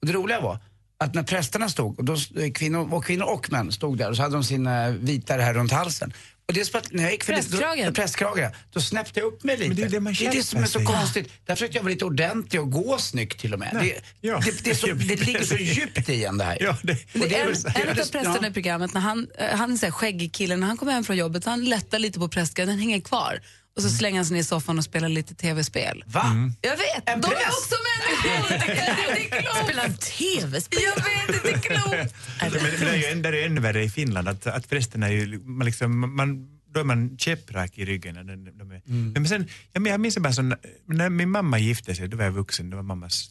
Och 0.00 0.06
det 0.06 0.12
roliga 0.12 0.40
var 0.40 0.58
att 0.98 1.14
när 1.14 1.22
prästerna 1.22 1.68
stod, 1.68 1.98
och 1.98 2.04
då, 2.04 2.16
kvinnor, 2.54 2.94
och 2.94 3.04
kvinnor 3.04 3.26
och 3.26 3.52
män 3.52 3.72
stod 3.72 3.98
där 3.98 4.10
och 4.10 4.16
så 4.16 4.22
hade 4.22 4.34
de 4.34 4.44
sin 4.44 4.66
eh, 4.66 4.88
vita 4.88 5.34
här 5.34 5.54
runt 5.54 5.72
halsen. 5.72 6.12
Och 6.48 6.54
det 6.54 6.74
är 6.74 6.78
att 6.78 6.92
när 6.92 7.02
jag 7.02 7.12
gick 7.12 7.26
Prästkragen? 7.26 7.86
Då, 7.86 7.92
prästkragen, 7.94 8.44
ja. 8.44 8.58
då 8.72 8.80
snäppte 8.80 9.20
jag 9.20 9.26
upp 9.26 9.44
mig 9.44 9.56
lite. 9.56 9.68
Men 9.68 9.76
det 9.76 9.82
är 9.82 9.88
det 9.88 10.00
man 10.00 10.12
det 10.12 10.26
är 10.26 10.32
det 10.32 10.42
som 10.42 10.62
är 10.62 10.66
så 10.66 10.78
sig. 10.78 10.86
konstigt. 10.86 11.28
Där 11.46 11.54
försökte 11.54 11.76
jag 11.78 11.82
vara 11.82 11.92
lite 11.92 12.04
ordentlig 12.04 12.60
och 12.60 12.70
gå 12.70 12.98
snyggt 12.98 13.40
till 13.40 13.52
och 13.52 13.58
med. 13.58 13.70
Nej, 13.74 14.00
Det, 14.20 14.28
ja. 14.28 14.40
det, 14.44 14.64
det, 14.64 14.70
är 14.70 14.74
så, 14.74 14.86
det 14.94 15.16
ligger 15.26 15.44
så 15.44 15.56
djupt 15.56 16.08
i 16.08 16.24
en 16.24 16.38
det 16.38 16.44
här. 16.44 16.58
Ja, 16.60 16.76
det, 16.82 16.92
Och 16.92 17.28
det 17.28 17.36
är 17.36 17.42
en, 17.42 17.48
en 17.48 17.88
av 17.88 17.94
det- 17.96 18.12
prästerna 18.12 18.38
ja. 18.42 18.46
i 18.48 18.52
programmet, 18.52 18.94
när 18.94 19.00
han, 19.00 19.26
eh, 19.38 19.56
han 19.56 19.72
är 19.72 19.76
så 19.76 19.86
här 19.86 19.90
skäggig 19.90 20.32
kille, 20.34 20.56
när 20.56 20.66
han 20.66 20.76
kommer 20.76 20.92
hem 20.92 21.04
från 21.04 21.16
jobbet, 21.16 21.44
han 21.44 21.64
lättar 21.64 21.98
lite 21.98 22.18
på 22.18 22.28
prästgrejen, 22.28 22.68
den 22.68 22.78
hänger 22.78 23.00
kvar. 23.00 23.40
Och 23.76 23.82
så 23.82 23.90
slänger 23.90 24.16
han 24.18 24.26
sig 24.26 24.34
ner 24.34 24.40
i 24.40 24.44
soffan 24.44 24.78
och 24.78 24.84
spelar 24.84 25.08
lite 25.08 25.34
tv-spel. 25.34 26.04
Va? 26.06 26.50
Jag 26.60 26.76
vet, 26.76 27.08
En 27.08 27.20
de 27.20 27.26
är 27.26 27.30
präst? 27.30 27.46
också 27.48 27.74
människor! 27.90 28.58
Det 28.66 28.80
är 28.80 29.20
inte 29.24 29.36
klokt! 29.36 29.64
Spelar 29.64 29.88
tv-spel? 29.88 30.80
Jag 30.82 30.96
vet, 31.34 31.44
inte 31.44 31.68
klokt! 31.68 32.14
men, 32.40 32.52
men 32.52 32.80
det 32.80 32.88
är 32.90 32.96
ju 32.96 33.04
än- 33.04 33.22
det 33.22 33.28
är 33.28 33.46
ännu 33.46 33.60
värre 33.60 33.84
i 33.84 33.90
Finland 33.90 34.28
att, 34.28 34.46
att 34.46 34.68
prästerna 34.68 35.08
är 35.08 35.12
ju, 35.12 35.38
man 35.38 35.64
liksom, 35.66 36.16
man, 36.16 36.48
då 36.74 36.80
är 36.80 36.84
man 36.84 37.18
käpprak 37.18 37.78
i 37.78 37.84
ryggen. 37.84 38.14
när 38.14 38.24
De, 38.24 38.58
de 38.58 38.70
är, 38.70 38.82
Men 38.86 39.28
sen, 39.28 39.48
jag, 39.72 39.86
jag 39.86 40.00
minns 40.00 40.18
bara 40.18 40.32
sån, 40.32 40.54
när 40.86 41.10
min 41.10 41.30
mamma 41.30 41.58
gifte 41.58 41.94
sig, 41.94 42.08
då 42.08 42.16
var 42.16 42.24
jag 42.24 42.32
vuxen, 42.32 42.70
det 42.70 42.76
var 42.76 42.82
mammas 42.82 43.30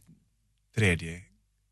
tredje 0.75 1.21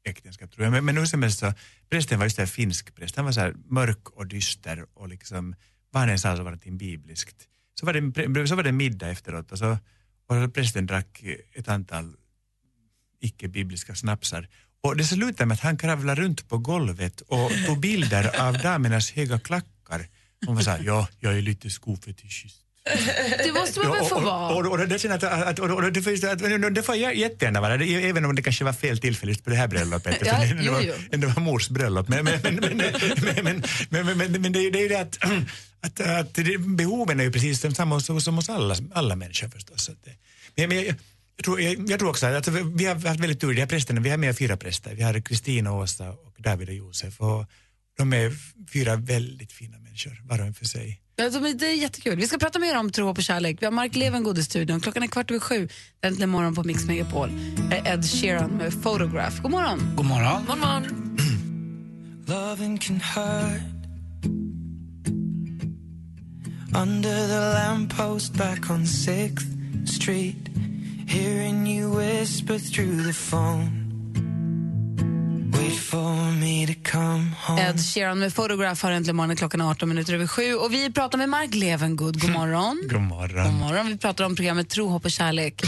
äktenskap 0.06 0.52
tror 0.52 0.64
jag. 0.66 0.72
Men, 0.72 0.86
men 0.86 0.98
hur 0.98 1.06
som 1.06 1.24
helst 1.24 1.40
så, 1.40 1.54
prästen 1.90 2.20
var 2.20 2.26
just 2.26 2.40
en 2.40 2.48
finsk 2.48 2.96
präst, 2.96 3.16
han 3.16 3.26
var 3.26 3.32
så 3.32 3.40
här 3.40 3.54
mörk 3.70 4.10
och 4.10 4.28
dyster 4.28 4.86
och 4.94 5.08
liksom, 5.10 5.56
vad 5.92 6.00
han 6.02 6.10
än 6.10 6.20
sa 6.20 6.38
så 6.38 6.44
var 6.44 6.52
det 6.64 6.72
bibliskt. 6.72 7.36
Så 7.80 7.86
var 7.86 7.94
det, 7.94 8.48
så 8.48 8.56
var 8.56 8.64
det 8.64 8.72
middag 8.72 9.10
efteråt 9.10 9.52
och, 9.52 9.58
så, 9.58 9.78
och 10.28 10.54
prästen 10.54 10.86
drack 10.86 11.24
ett 11.54 11.68
antal 11.68 12.14
icke-bibliska 13.22 13.96
snapsar. 13.96 14.48
Och 14.82 14.98
det 14.98 15.04
slutade 15.04 15.46
med 15.46 15.56
att 15.56 15.62
han 15.62 15.78
kravlade 15.78 16.22
runt 16.22 16.50
på 16.50 16.58
golvet 16.58 17.22
och 17.22 17.52
tog 17.66 17.80
bilder 17.80 18.42
av 18.48 18.58
damernas 18.58 19.12
höga 19.12 19.40
klackar 19.40 20.08
Hon 20.46 20.64
sa, 20.64 20.78
ja, 20.78 21.08
jag 21.20 21.38
är 21.38 21.42
lite 21.42 21.70
skofetischist. 21.70 22.66
Det 23.44 23.54
måste 23.54 23.80
man 23.80 23.92
väl 23.92 24.06
få 24.06 24.20
vara? 24.20 24.56
Och, 24.56 24.66
och, 24.72 24.78
det, 24.88 25.06
att, 25.06 25.24
att, 25.24 25.60
får, 26.04 26.78
att, 26.78 26.86
får 26.86 26.96
jag 26.96 27.16
jättegärna 27.16 27.62
vara, 27.62 27.74
även 27.84 28.26
om 28.26 28.36
det 28.36 28.42
kanske 28.42 28.64
var 28.64 28.74
fel 28.74 28.98
tillfälligt 28.98 29.44
på 29.44 29.50
det 29.50 29.56
här 29.56 29.68
bröllopet. 29.68 30.18
ja, 30.26 30.40
det, 30.40 30.64
det, 30.64 30.70
var, 30.70 31.18
det 31.18 31.28
var 31.28 31.42
mors 31.42 31.70
bröllop. 31.70 32.08
Men, 32.08 32.26
men, 32.26 32.40
men, 32.44 32.56
men, 32.56 33.64
men, 33.90 34.18
men, 34.18 34.42
men, 34.42 34.52
det, 34.52 34.60
är 34.60 34.82
ju 34.82 34.88
det 34.88 34.96
att, 34.96 35.18
att, 35.82 36.00
att 36.00 36.34
behoven 36.78 37.20
är 37.20 37.24
ju 37.24 37.32
precis 37.32 37.62
de 37.62 37.76
samma 37.76 38.00
som 38.00 38.36
hos 38.36 38.50
alla, 38.50 38.76
alla 38.94 39.16
människor 39.16 39.48
förstås. 39.48 39.90
Men, 40.56 40.70
men, 40.70 40.78
jag, 40.78 40.96
jag 41.36 41.46
tror, 41.46 41.62
jag, 41.62 41.90
jag, 41.90 42.00
tror 42.00 42.10
också 42.10 42.26
att 42.26 42.36
alltså, 42.36 42.52
vi 42.52 42.86
har 42.86 42.96
haft 42.96 43.20
väldigt 43.20 43.42
tur, 43.42 43.54
de 43.54 43.60
här 43.60 43.68
prästerna, 43.68 44.02
vi 44.02 44.10
har 44.10 44.18
med 44.18 44.38
fyra 44.38 44.58
präster, 44.58 44.96
vi 44.96 45.04
har 45.04 45.22
Kristina, 45.22 45.74
Åsa, 45.74 46.10
och 46.10 46.36
David 46.38 46.70
och 46.70 46.76
Josef 46.76 47.22
och 47.22 47.46
de 47.98 48.14
är 48.14 48.34
fyra 48.74 48.96
väldigt 48.96 49.52
fina 49.52 49.80
människor 49.80 50.22
var 50.24 50.40
och 50.40 50.46
en 50.46 50.54
för 50.54 50.66
sig. 50.66 51.02
Är- 51.20 51.54
Det 51.54 51.68
är 51.68 51.74
jättekul. 51.76 52.16
Vi 52.16 52.28
ska 52.28 52.38
prata 52.38 52.60
mer 52.60 52.78
om 52.78 52.92
tro, 52.92 53.06
hopp 53.06 53.18
och 53.18 53.24
kärlek. 53.24 53.58
Vi 53.62 53.66
har 53.66 53.72
Mark 53.72 53.96
Levengood 53.96 54.38
i 54.38 54.44
studion. 54.44 54.80
Klockan 54.82 55.04
är 55.04 55.08
kvart 55.08 55.32
över 55.32 55.40
sju. 55.40 55.68
Äntligen 56.02 56.30
morgon 56.30 56.56
på 56.56 56.64
Mix 56.64 56.86
Megapol. 56.86 57.30
Är 57.72 57.94
Ed 57.94 58.06
Sheeran 58.06 58.50
med 58.52 58.84
Photograph. 58.84 59.42
God 59.42 59.52
morgon. 59.52 59.80
God 59.96 60.06
morgon. 60.06 60.46
God 60.48 60.58
morgon. 60.58 61.18
Loving 62.28 62.78
can 62.78 63.02
hurt. 63.02 63.62
Under 66.82 67.28
the 67.28 67.54
lamppost 67.60 68.34
back 68.34 68.70
on 68.70 68.86
6th 68.86 69.88
Street, 69.88 70.48
hearing 71.08 71.68
you 71.68 71.90
whisper 72.00 72.60
through 72.60 73.04
the 73.08 73.14
phone. 73.14 73.79
Ed 77.60 77.80
Sheeran 77.80 78.20
med 78.20 78.36
Photograph 78.36 78.84
har 78.84 78.92
äntligen 78.92 79.16
morgon. 79.16 79.36
Klockan 79.36 79.62
är 79.62 79.70
18 79.70 79.90
minuter 79.90 80.14
över 80.14 80.28
sju. 80.28 80.54
Och 80.56 80.74
vi 80.74 80.92
pratar 80.94 81.18
med 81.18 81.30
Mark 81.30 81.54
Levengood. 81.56 82.22
God 82.22 82.32
morgon. 82.32 82.82
God 82.90 83.02
morgon. 83.02 83.44
God 83.46 83.54
morgon. 83.54 83.88
Vi 83.88 83.98
pratar 83.98 84.24
om 84.24 84.36
programmet 84.36 84.70
Tro, 84.70 84.88
hopp 84.88 85.06
och 85.06 85.12
kärlek 85.12 85.62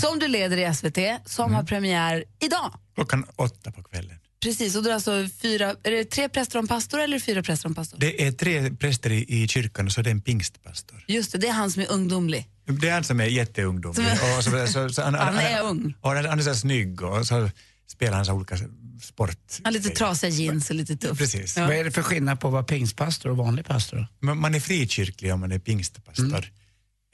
som 0.00 0.18
du 0.18 0.28
leder 0.28 0.56
i 0.70 0.74
SVT, 0.74 0.98
som 1.30 1.54
har 1.54 1.62
premiär 1.62 2.24
idag. 2.40 2.72
Klockan 2.94 3.24
åtta 3.36 3.72
på 3.72 3.82
kvällen. 3.82 4.16
Precis, 4.42 4.76
och 4.76 4.82
det 4.82 4.90
är 4.90 4.94
alltså 4.94 5.26
fyra, 5.42 5.74
är 5.82 5.90
det 5.90 6.04
tre 6.04 6.28
präster 6.28 6.58
och 6.58 6.62
en 6.62 6.68
pastor 6.68 7.00
eller 7.00 7.18
fyra 7.18 7.42
präster 7.42 7.66
och 7.66 7.70
en 7.70 7.74
pastor? 7.74 7.98
Det 7.98 8.26
är 8.26 8.32
tre 8.32 8.70
präster 8.70 9.10
i, 9.12 9.42
i 9.42 9.48
kyrkan 9.48 9.86
och 9.86 9.92
så 9.92 10.00
är 10.00 10.04
det 10.04 10.10
en 10.10 10.20
pingstpastor. 10.20 11.04
Just 11.08 11.32
det, 11.32 11.38
det 11.38 11.48
är 11.48 11.52
han 11.52 11.70
som 11.70 11.82
är 11.82 11.92
ungdomlig. 11.92 12.46
Det 12.66 12.88
är 12.88 12.92
han 12.94 13.04
som 13.04 13.20
är 13.20 13.24
jätteungdomlig. 13.24 14.06
Som- 14.18 14.36
Och 14.38 14.44
så, 14.44 14.72
så, 14.72 14.88
så, 14.88 15.02
han, 15.04 15.14
Han 15.14 15.36
är 15.38 15.62
ung. 15.62 15.94
Och 16.00 16.10
han, 16.10 16.24
han 16.24 16.38
är 16.38 16.42
så 16.42 16.54
snygg 16.54 17.02
och 17.02 17.26
så 17.26 17.50
spelar 17.90 18.16
han 18.16 18.26
så 18.26 18.32
olika 18.32 18.56
sport. 19.02 19.60
Har 19.64 19.70
lite 19.70 19.88
trasiga 19.88 20.30
jeans 20.30 20.70
och 20.70 20.76
lite 20.76 20.96
tuff. 20.96 21.18
Precis. 21.18 21.56
Vad 21.56 21.70
är 21.70 21.84
det 21.84 21.90
för 21.90 22.02
skillnad 22.02 22.40
på 22.40 22.48
att 22.48 22.52
vara 22.52 22.62
pingstpastor 22.62 23.30
och 23.30 23.36
vanlig 23.36 23.64
pastor? 23.64 24.06
Men 24.20 24.38
Man 24.38 24.54
är 24.54 24.60
frikyrklig 24.60 25.34
om 25.34 25.40
man 25.40 25.52
är 25.52 25.58
pingstpastor. 25.58 26.50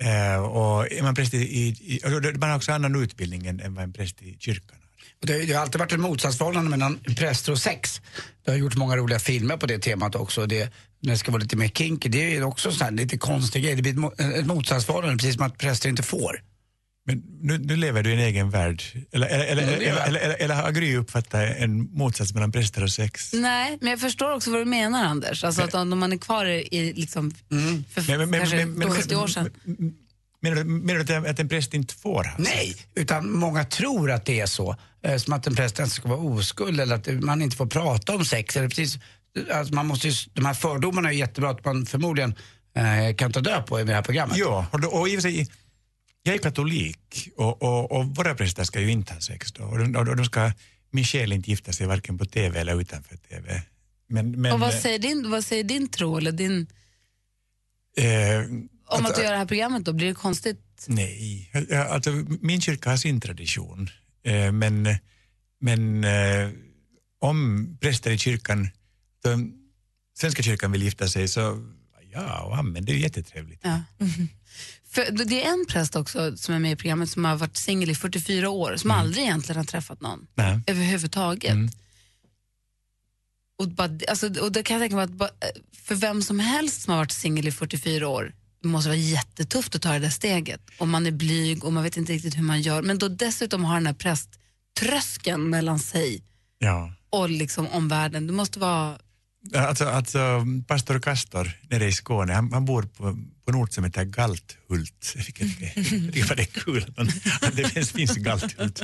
Eh, 0.03 0.43
och 0.45 0.93
är 0.93 1.03
man 1.03 1.15
präst 1.15 1.35
i, 1.35 1.39
i, 1.39 2.01
man 2.39 2.49
har 2.51 2.57
också 2.57 2.73
annan 2.73 3.03
utbildning 3.03 3.47
än, 3.47 3.61
än 3.61 3.75
vad 3.75 3.85
en 3.85 3.93
präst 3.93 4.23
i 4.23 4.37
kyrkan 4.41 4.77
har. 4.81 4.85
Och 5.21 5.27
Det, 5.27 5.47
det 5.47 5.53
har 5.53 5.63
alltid 5.63 5.79
varit 5.79 5.93
ett 5.93 6.01
motsatsförhållande 6.01 6.71
mellan 6.71 6.99
präster 7.17 7.53
och 7.53 7.59
sex. 7.59 8.01
Det 8.45 8.51
har 8.51 8.59
gjort 8.59 8.77
många 8.77 8.97
roliga 8.97 9.19
filmer 9.19 9.57
på 9.57 9.67
det 9.67 9.79
temat 9.79 10.15
också. 10.15 10.47
Det, 10.47 10.73
när 11.01 11.13
det 11.13 11.19
ska 11.19 11.33
vara 11.33 11.43
lite 11.43 11.57
mer 11.57 11.69
kinky, 11.69 12.09
det 12.09 12.37
är 12.37 12.43
också 12.43 12.71
här 12.71 12.91
lite 12.91 13.19
konstig 13.19 13.63
grej. 13.63 13.75
Det 13.75 13.83
blir 13.83 14.21
ett 14.39 14.47
motsatsförhållande, 14.47 15.17
precis 15.17 15.35
som 15.35 15.47
att 15.47 15.59
präster 15.59 15.89
inte 15.89 16.03
får. 16.03 16.43
Men 17.07 17.23
nu, 17.41 17.59
nu 17.59 17.77
lever 17.77 18.03
du 18.03 18.11
i 18.11 18.13
en 18.13 18.19
egen 18.19 18.51
värld. 18.51 18.83
Eller, 19.13 19.27
eller, 19.27 19.47
eller, 19.47 19.63
Mm, 19.63 19.73
eller, 19.83 20.07
eller, 20.07 20.21
eller, 20.21 20.37
eller 20.43 20.55
har 20.55 20.71
Gry 20.71 20.97
uppfattat 20.97 21.35
en 21.59 21.81
motsats 21.93 22.35
mellan 22.35 22.53
präster 22.53 22.83
och 22.83 22.91
sex? 22.91 23.33
Nej, 23.33 23.79
men 23.81 23.91
jag 23.91 24.01
förstår 24.01 24.33
också 24.35 24.51
vad 24.51 24.61
du 24.61 24.65
menar 24.65 25.05
Anders. 25.05 25.45
Alltså 25.45 25.63
att 25.63 25.75
om 25.75 25.99
man 25.99 26.13
är 26.13 26.17
kvar 26.17 26.47
i 26.47 26.93
liksom 26.97 27.31
för 27.95 28.19
Men- 28.19 28.31
men- 28.31 28.41
kanske 28.41 28.57
men- 28.57 28.73
men- 28.73 28.91
70 28.91 29.17
år 29.17 29.27
sedan. 29.27 29.51
Menar 30.43 30.57
du, 30.57 30.65
menar 30.65 31.05
du 31.05 31.29
att, 31.31 31.39
en 31.39 31.49
präst 31.49 31.75
inte 31.75 31.95
får 31.95 32.25
ha? 32.25 32.35
Nej, 32.39 32.77
utan 32.95 33.33
många 33.33 33.65
tror 33.65 34.11
att 34.11 34.25
det 34.27 34.41
är 34.41 34.47
så. 34.47 34.77
Eh, 35.05 35.17
som 35.17 35.33
att 35.33 35.47
en 35.47 35.55
präst 35.55 35.79
inte 35.79 35.91
ska 35.91 36.09
vara 36.09 36.19
oskuld 36.19 36.81
eller 36.81 36.95
att 36.95 37.09
man 37.09 37.43
inte 37.43 37.57
får 37.57 37.67
prata 37.67 38.15
om 38.15 38.25
sex. 38.25 38.57
Eller 38.57 38.69
precis, 38.69 38.99
alltså 39.53 39.75
man 39.75 39.87
måste 39.87 40.09
ju, 40.09 40.15
de 40.33 40.47
här 40.47 40.55
fördomarna 40.55 41.09
är 41.09 41.13
jättebra 41.13 41.51
att 41.51 41.65
man 41.65 41.87
förmodligen 41.87 42.35
eh, 42.77 43.15
kan 43.17 43.33
ta 43.33 43.41
död 43.41 43.67
på 43.67 43.81
i 43.81 43.85
det 43.85 43.95
här 43.95 44.03
programmet. 44.03 44.37
Ja, 44.39 44.67
och, 44.73 44.81
då, 44.81 44.89
och 44.89 45.09
i 45.09 45.17
och 45.19 45.23
för 45.23 45.31
sig, 45.31 45.49
jag 46.27 46.35
är 46.35 46.39
katolik 46.39 47.29
och, 47.37 47.63
och, 47.63 47.93
och 47.93 48.07
våra 48.17 48.35
präster 48.35 48.65
ska 48.65 48.81
ju 48.81 48.91
inte 48.91 49.15
ha 49.15 49.21
sex 49.21 49.53
då. 49.53 49.65
Och, 49.65 49.79
de- 49.79 49.97
och, 49.97 50.17
de 50.17 50.25
ska 50.25 50.53
min 50.91 51.05
själ 51.05 51.33
inte 51.33 51.51
gifta 51.51 51.73
sig 51.73 51.87
varken 51.87 52.19
på 52.19 52.25
TV 52.25 52.61
eller 52.61 52.81
utanför 52.81 53.17
TV. 53.17 53.63
Men, 54.09 54.41
men, 54.41 54.53
och 54.53 54.61
vad 54.61 54.75
säger, 54.75 54.99
din, 54.99 55.31
vad 55.31 55.45
säger 55.45 55.65
din 55.65 55.89
tro 55.89 56.17
eller 56.19 56.33
din, 56.33 56.67
eh, 57.97 58.39
om 58.41 58.69
att, 59.05 59.11
att- 59.11 59.17
du 59.17 59.23
gör 59.23 59.33
det 59.33 59.39
här 59.39 59.47
programmet 59.47 59.85
då? 59.85 59.93
Blir 59.93 60.07
det 60.09 60.15
konstigt? 60.15 60.61
Nej, 60.89 61.51
alltså, 61.89 62.11
min 62.41 62.61
kyrka 62.61 62.91
har 62.91 62.97
sin 62.97 63.21
tradition. 63.21 63.91
Eh, 64.25 64.53
men 64.53 64.89
men 65.61 66.05
eh, 66.05 66.51
om 67.19 67.69
präster 67.81 68.11
i 68.11 68.19
kyrkan, 68.19 68.69
de, 69.23 69.55
Svenska 70.19 70.43
kyrkan 70.43 70.73
vill 70.73 70.83
gifta 70.83 71.09
sig 71.09 71.29
så 71.29 71.65
ja, 72.13 72.43
och 72.43 72.57
amen, 72.59 72.85
det 72.85 72.93
är 72.93 72.95
ju 72.95 73.01
jättetrevligt. 73.03 73.61
Ja. 73.65 73.81
För 74.95 75.25
det 75.25 75.45
är 75.45 75.53
en 75.53 75.67
präst 75.69 75.97
också 75.97 76.37
som 76.37 76.55
är 76.55 76.59
med 76.59 76.73
i 76.73 76.77
programmet 76.77 77.11
som 77.11 77.25
har 77.25 77.37
varit 77.37 77.57
singel 77.57 77.91
i 77.91 77.95
44 77.95 78.51
år, 78.51 78.77
som 78.77 78.91
aldrig 78.91 79.25
egentligen 79.25 79.57
har 79.57 79.65
träffat 79.65 80.01
någon 80.01 80.27
Nej. 80.35 80.61
överhuvudtaget. 80.67 81.53
Mm. 81.53 81.71
Och, 83.59 83.69
bara, 83.69 83.91
alltså, 84.09 84.41
och 84.41 84.53
det 84.53 84.63
kan 84.63 84.75
jag 84.75 84.83
tänka 84.83 84.97
mig 84.97 85.05
att 85.05 85.11
bara, 85.11 85.31
för 85.73 85.95
vem 85.95 86.23
som 86.23 86.39
helst 86.39 86.83
som 86.83 86.91
har 86.91 86.99
varit 86.99 87.13
singel 87.13 87.49
i 87.49 87.53
44 87.53 88.09
år, 88.09 88.33
det 88.63 88.69
måste 88.69 88.89
vara 88.89 88.99
jättetufft 88.99 89.75
att 89.75 89.83
ta 89.83 89.93
det 89.93 89.99
där 89.99 90.11
steget. 90.11 90.61
Om 90.79 90.91
man 90.91 91.07
är 91.07 91.11
blyg 91.11 91.65
och 91.65 91.73
man 91.73 91.83
vet 91.83 91.97
inte 91.97 92.13
riktigt 92.13 92.37
hur 92.39 92.43
man 92.43 92.63
gör. 92.63 92.83
Men 92.83 92.99
då 92.99 93.09
dessutom 93.09 93.65
har 93.65 93.75
den 93.75 93.87
här 93.87 93.95
prästtröskeln 93.95 95.51
mellan 95.51 95.79
sig 95.79 96.23
Ja. 96.59 96.93
och 97.11 97.31
liksom 97.31 97.69
omvärlden. 97.69 98.27
Det 98.27 98.33
måste 98.33 98.59
vara... 98.59 98.99
Alltså, 99.53 99.85
alltså, 99.85 100.47
pastor 100.67 100.99
Kastor 100.99 101.51
nere 101.71 101.87
i 101.87 101.93
Skåne, 101.93 102.33
han, 102.33 102.53
han 102.53 102.65
bor 102.65 102.83
på, 102.83 103.19
på 103.45 103.51
en 103.51 103.55
ort 103.55 103.73
som 103.73 103.85
heter 103.85 104.05
Galthult. 104.05 105.15
Vilket 105.17 105.61
jag 105.61 106.13
tycker 106.13 106.37
det 106.37 106.43
är 106.43 106.47
kul 106.47 106.95
att, 106.97 107.43
att 107.43 107.57
det 107.57 107.69
finns, 107.69 107.93
finns 107.93 108.17
Galthult. 108.17 108.81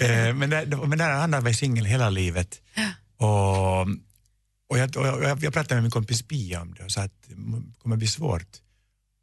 Eh, 0.00 0.34
men, 0.34 0.50
där, 0.50 0.86
men 0.86 0.98
där, 0.98 1.10
han 1.10 1.32
har 1.32 1.40
varit 1.40 1.58
singel 1.58 1.84
hela 1.84 2.10
livet. 2.10 2.60
Och, 3.16 3.80
och, 4.68 4.78
jag, 4.78 4.96
och 4.96 5.06
jag, 5.06 5.44
jag 5.44 5.52
pratade 5.52 5.74
med 5.74 5.82
min 5.82 5.90
kompis 5.90 6.22
Pia 6.22 6.60
om 6.60 6.74
det 6.74 6.84
och 6.84 6.90
sa 6.90 7.02
att 7.02 7.22
det 7.26 7.34
kommer 7.82 7.96
bli 7.96 8.06
svårt. 8.08 8.60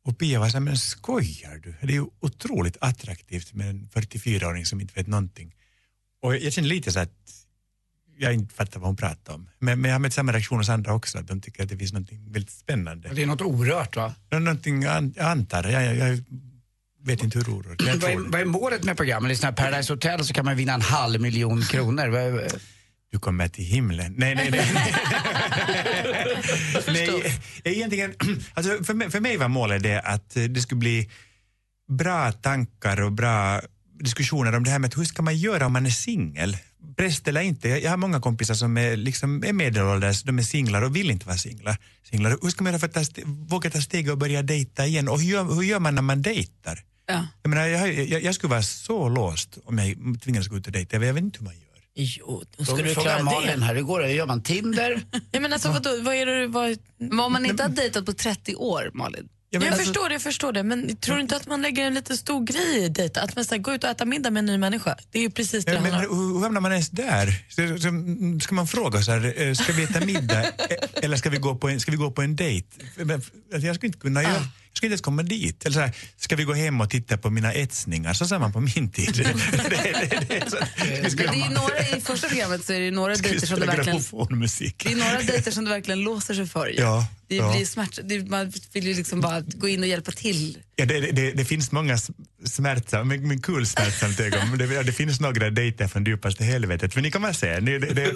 Och 0.06 0.18
Pia 0.18 0.40
var 0.40 0.50
så 0.50 0.54
här, 0.54 0.60
men 0.60 0.78
skojar 0.78 1.56
du? 1.64 1.76
Det 1.82 1.94
är 1.94 1.98
ju 1.98 2.06
otroligt 2.20 2.78
attraktivt 2.82 3.54
med 3.54 3.70
en 3.70 3.90
44-åring 3.94 4.66
som 4.66 4.82
inte 4.82 4.94
vet 4.94 5.08
någonting. 5.08 5.56
Och 6.22 6.36
jag 6.36 6.54
känner 6.54 6.70
lite 6.70 6.92
så 6.92 7.00
att 7.00 7.41
jag 8.22 8.34
inte 8.34 8.56
fattar 8.56 8.80
vad 8.80 8.88
hon 8.90 8.96
pratar 8.96 9.34
om. 9.34 9.50
Men, 9.60 9.82
men 9.82 9.90
jag 9.90 9.96
har 9.96 10.00
mött 10.00 10.14
samma 10.14 10.32
reaktion 10.32 10.58
hos 10.58 10.70
andra 10.70 10.94
också, 10.94 11.18
att 11.18 11.28
de 11.28 11.42
tycker 11.42 11.64
att 11.64 11.70
det 11.70 11.78
finns 11.78 11.94
något 11.94 12.12
väldigt 12.12 12.52
spännande. 12.52 13.10
Det 13.14 13.22
är 13.22 13.26
något 13.26 13.42
orört 13.42 13.96
va? 13.96 14.14
Nå- 14.32 14.40
Någonting, 14.40 14.82
jag 14.84 15.12
jag 15.16 15.26
antar, 15.26 15.64
jag, 15.64 15.84
jag, 15.86 15.96
jag 15.96 16.20
vet 17.06 17.24
inte 17.24 17.38
hur 17.40 17.50
orört. 17.50 17.82
Vad 17.82 18.04
är, 18.04 18.32
vad 18.32 18.42
är 18.42 18.46
målet 18.46 18.84
med 18.84 18.98
programmet? 18.98 19.32
I 19.32 19.36
såna 19.36 19.50
här 19.50 19.56
Paradise 19.56 19.94
Hotel 19.94 20.26
så 20.26 20.34
kan 20.34 20.46
man 20.46 20.56
vinna 20.56 20.74
en 20.74 20.82
halv 20.82 21.22
miljon 21.22 21.62
kronor. 21.62 22.48
Du 23.12 23.20
kommer 23.20 23.48
till 23.48 23.66
himlen. 23.66 24.14
Nej, 24.18 24.36
nej, 24.36 24.52
nej. 24.52 24.66
nej 26.88 27.40
egentligen, 27.64 28.14
alltså 28.54 28.84
för, 28.84 28.94
mig, 28.94 29.12
för 29.12 29.20
mig 29.20 29.38
var 29.38 29.48
målet 29.48 29.84
det 29.84 30.00
att 30.02 30.38
eh, 30.38 30.44
det 30.44 30.62
skulle 30.62 30.80
bli 30.80 31.10
bra 31.90 32.32
tankar 32.32 33.02
och 33.02 33.12
bra 33.12 33.62
diskussioner 34.00 34.56
om 34.56 34.64
det 34.64 34.70
här 34.70 34.80
med 34.80 34.94
hur 34.96 35.04
ska 35.06 35.22
man 35.22 35.38
göra 35.38 35.66
om 35.66 35.74
man 35.74 35.86
är 35.86 35.90
singel? 35.90 36.58
Präst 36.96 37.28
eller 37.28 37.42
inte. 37.42 37.68
Jag 37.70 37.90
har 37.90 37.98
många 37.98 38.22
kompisar 38.22 38.54
som 38.54 38.78
är, 38.78 38.98
liksom, 38.98 39.44
är 39.44 39.54
medelålders, 39.54 40.24
de 40.24 40.40
är 40.40 40.44
singlar 40.44 40.82
och 40.82 40.96
vill 40.96 41.12
inte 41.12 41.26
vara 41.26 41.38
singlar. 41.38 41.78
singlar. 42.10 42.38
Hur 42.42 42.50
ska 42.50 42.64
man 42.64 42.74
göra 42.74 42.80
för 42.80 42.88
att 42.88 43.14
ta, 43.16 43.22
våga 43.26 43.70
ta 43.70 43.82
steget 43.82 44.12
och 44.12 44.18
börja 44.18 44.44
dejta 44.44 44.86
igen? 44.86 45.08
Och 45.08 45.20
hur 45.20 45.32
gör, 45.32 45.44
hur 45.44 45.62
gör 45.62 45.80
man 45.80 45.96
när 45.96 46.02
man 46.02 46.22
dejtar? 46.22 46.80
Ja. 47.08 47.28
Jag, 47.42 47.50
menar, 47.50 47.68
jag, 47.68 47.94
jag, 47.94 48.24
jag 48.24 48.36
skulle 48.36 48.52
vara 48.52 48.62
så 48.62 49.10
låst 49.10 49.58
om 49.66 49.78
jag 49.78 50.22
tvingades 50.22 50.48
gå 50.48 50.58
ut 50.58 50.68
och 50.68 50.74
dejta. 50.74 50.96
Jag 50.96 51.14
vet 51.14 51.24
inte 51.24 51.40
hur 51.40 51.46
man 51.46 51.54
gör. 51.54 51.62
Jo, 51.94 52.44
då 52.58 52.66
ska 52.66 52.76
du 52.76 52.94
klara 52.94 53.24
Malin 53.24 53.60
det. 53.60 53.66
här, 53.66 53.76
hur 53.76 53.82
går 53.82 54.02
det? 54.02 54.12
Gör 54.12 54.28
man 54.28 54.44
Tinder? 54.44 55.02
Ja, 55.32 55.40
men 55.40 55.54
alltså, 55.54 55.72
vadå, 55.72 56.02
vad 56.02 56.16
är 56.16 56.26
det, 56.26 56.48
vad, 56.48 56.78
Men 56.98 57.20
om 57.20 57.34
man 57.34 57.46
inte 57.46 57.64
har 57.64 57.70
dejtat 57.70 58.06
på 58.06 58.14
30 58.14 58.56
år, 58.56 58.92
Malin? 58.94 59.30
Jag 59.54 59.64
alltså- 59.66 59.84
förstår 59.84 60.10
det, 60.10 60.16
jag 60.16 60.22
förstår 60.22 60.52
det, 60.52 60.64
men 60.64 60.96
tror 60.96 61.16
du 61.16 61.22
inte 61.22 61.36
att 61.36 61.48
man 61.48 61.62
lägger 61.62 61.88
en 61.88 61.94
lite 61.94 62.18
stor 62.18 62.44
grej 62.46 62.84
i 62.86 62.90
dejt? 62.90 63.20
Att 63.20 63.36
man 63.36 63.46
så 63.46 63.56
här, 63.56 63.62
går 63.62 63.74
ut 63.74 63.84
och 63.84 63.90
äter 63.90 64.06
middag 64.06 64.32
med 64.32 64.40
en 64.40 64.46
ny 64.46 64.58
människa? 64.58 64.98
Det 65.12 65.20
är 65.20 65.24
ju 65.24 65.30
precis 65.30 65.66
det 65.66 65.72
Ja, 65.74 65.82
men, 65.82 65.92
handlar 65.92 66.12
om. 66.12 66.34
hur 66.36 66.42
hamnar 66.42 66.62
man 66.62 66.72
ens 66.72 66.90
där? 66.90 67.44
Så, 67.50 67.68
så, 67.78 67.90
ska 68.46 68.56
man 68.56 68.68
fråga 68.68 69.02
så 69.02 69.12
här, 69.12 69.42
eh, 69.42 69.54
ska 69.54 69.74
vi 69.74 69.84
äta 69.84 70.06
middag 70.06 70.44
eh, 70.44 70.52
eller 71.04 71.18
ska 71.18 71.30
vi 71.30 71.38
gå 71.38 71.56
på 71.56 71.70
en, 71.70 71.80
ska 71.80 71.92
vi 71.92 71.98
gå 71.98 72.12
på 72.12 72.22
en 72.22 72.36
dejt? 72.36 72.68
Men, 72.96 73.12
alltså, 73.12 73.68
Jag 73.68 73.76
skulle 73.76 73.88
inte 73.88 74.00
kunna 74.00 74.24
göra, 74.24 74.34
jag 74.34 74.42
skulle 74.74 74.88
inte 74.88 74.94
ens 74.94 75.02
komma 75.02 75.24
dit. 75.24 75.66
Eller 75.66 75.74
så 75.74 75.80
här, 75.80 75.92
ska 76.18 76.36
vi 76.36 76.44
gå 76.44 76.54
hem 76.54 76.82
och 76.82 76.90
titta 76.90 77.18
på 77.18 77.30
mina 77.30 77.54
etsningar? 77.54 78.14
Så 78.14 78.26
sa 78.26 78.40
man 78.40 78.54
på 78.54 78.60
min 78.60 78.92
tid. 78.92 79.14
det, 79.16 79.24
det, 80.10 80.26
det, 80.30 80.50
så, 80.50 80.58
det 81.18 81.24
är 81.24 81.34
ju 81.34 81.50
några, 81.54 81.98
I 81.98 82.02
första 82.02 82.28
programmet 82.28 82.66
så 82.66 82.74
är 82.74 82.80
det 82.80 82.92
några 82.92 83.16
dejter 83.16 83.48
som 83.48 83.60
du 83.60 83.66
verkligen... 83.66 84.02
Det 84.78 84.92
är 84.92 84.96
några 84.96 85.22
dejter 85.22 85.52
som 85.52 85.64
du 85.66 85.70
verkligen 85.70 86.00
låser 86.00 86.34
sig 86.34 86.48
för. 86.48 86.74
Ja. 86.78 87.08
Det 87.32 87.38
Ja. 87.38 87.52
blir 87.56 87.66
smärt, 87.66 88.00
det, 88.04 88.30
man 88.30 88.54
vill 88.74 88.88
ju 88.88 88.94
liksom 88.94 89.22
bara 89.22 89.42
gå 89.42 89.68
in 89.68 89.80
och 89.82 89.88
hjälpa 89.88 90.12
till. 90.12 90.58
Ja, 90.76 90.86
det, 90.86 91.00
det, 91.00 91.32
det 91.32 91.46
finns 91.46 91.72
många 91.72 91.98
smärtsamma, 92.46 93.04
men, 93.04 93.28
men 93.28 93.42
kul 93.42 93.66
smärtsamt 93.68 94.20
ögon. 94.20 94.50
Men 94.50 94.60
Det, 94.60 94.84
det 94.84 94.92
finns 94.92 95.20
några 95.20 95.50
dejter 95.50 95.88
från 95.88 96.04
djupaste 96.06 96.44
helvetet, 96.44 96.94
för 96.94 97.02
ni 97.02 97.12
kommer 97.12 97.34
se. 97.34 97.60
Ni, 97.60 97.80
det, 97.80 97.94
det, 97.94 98.12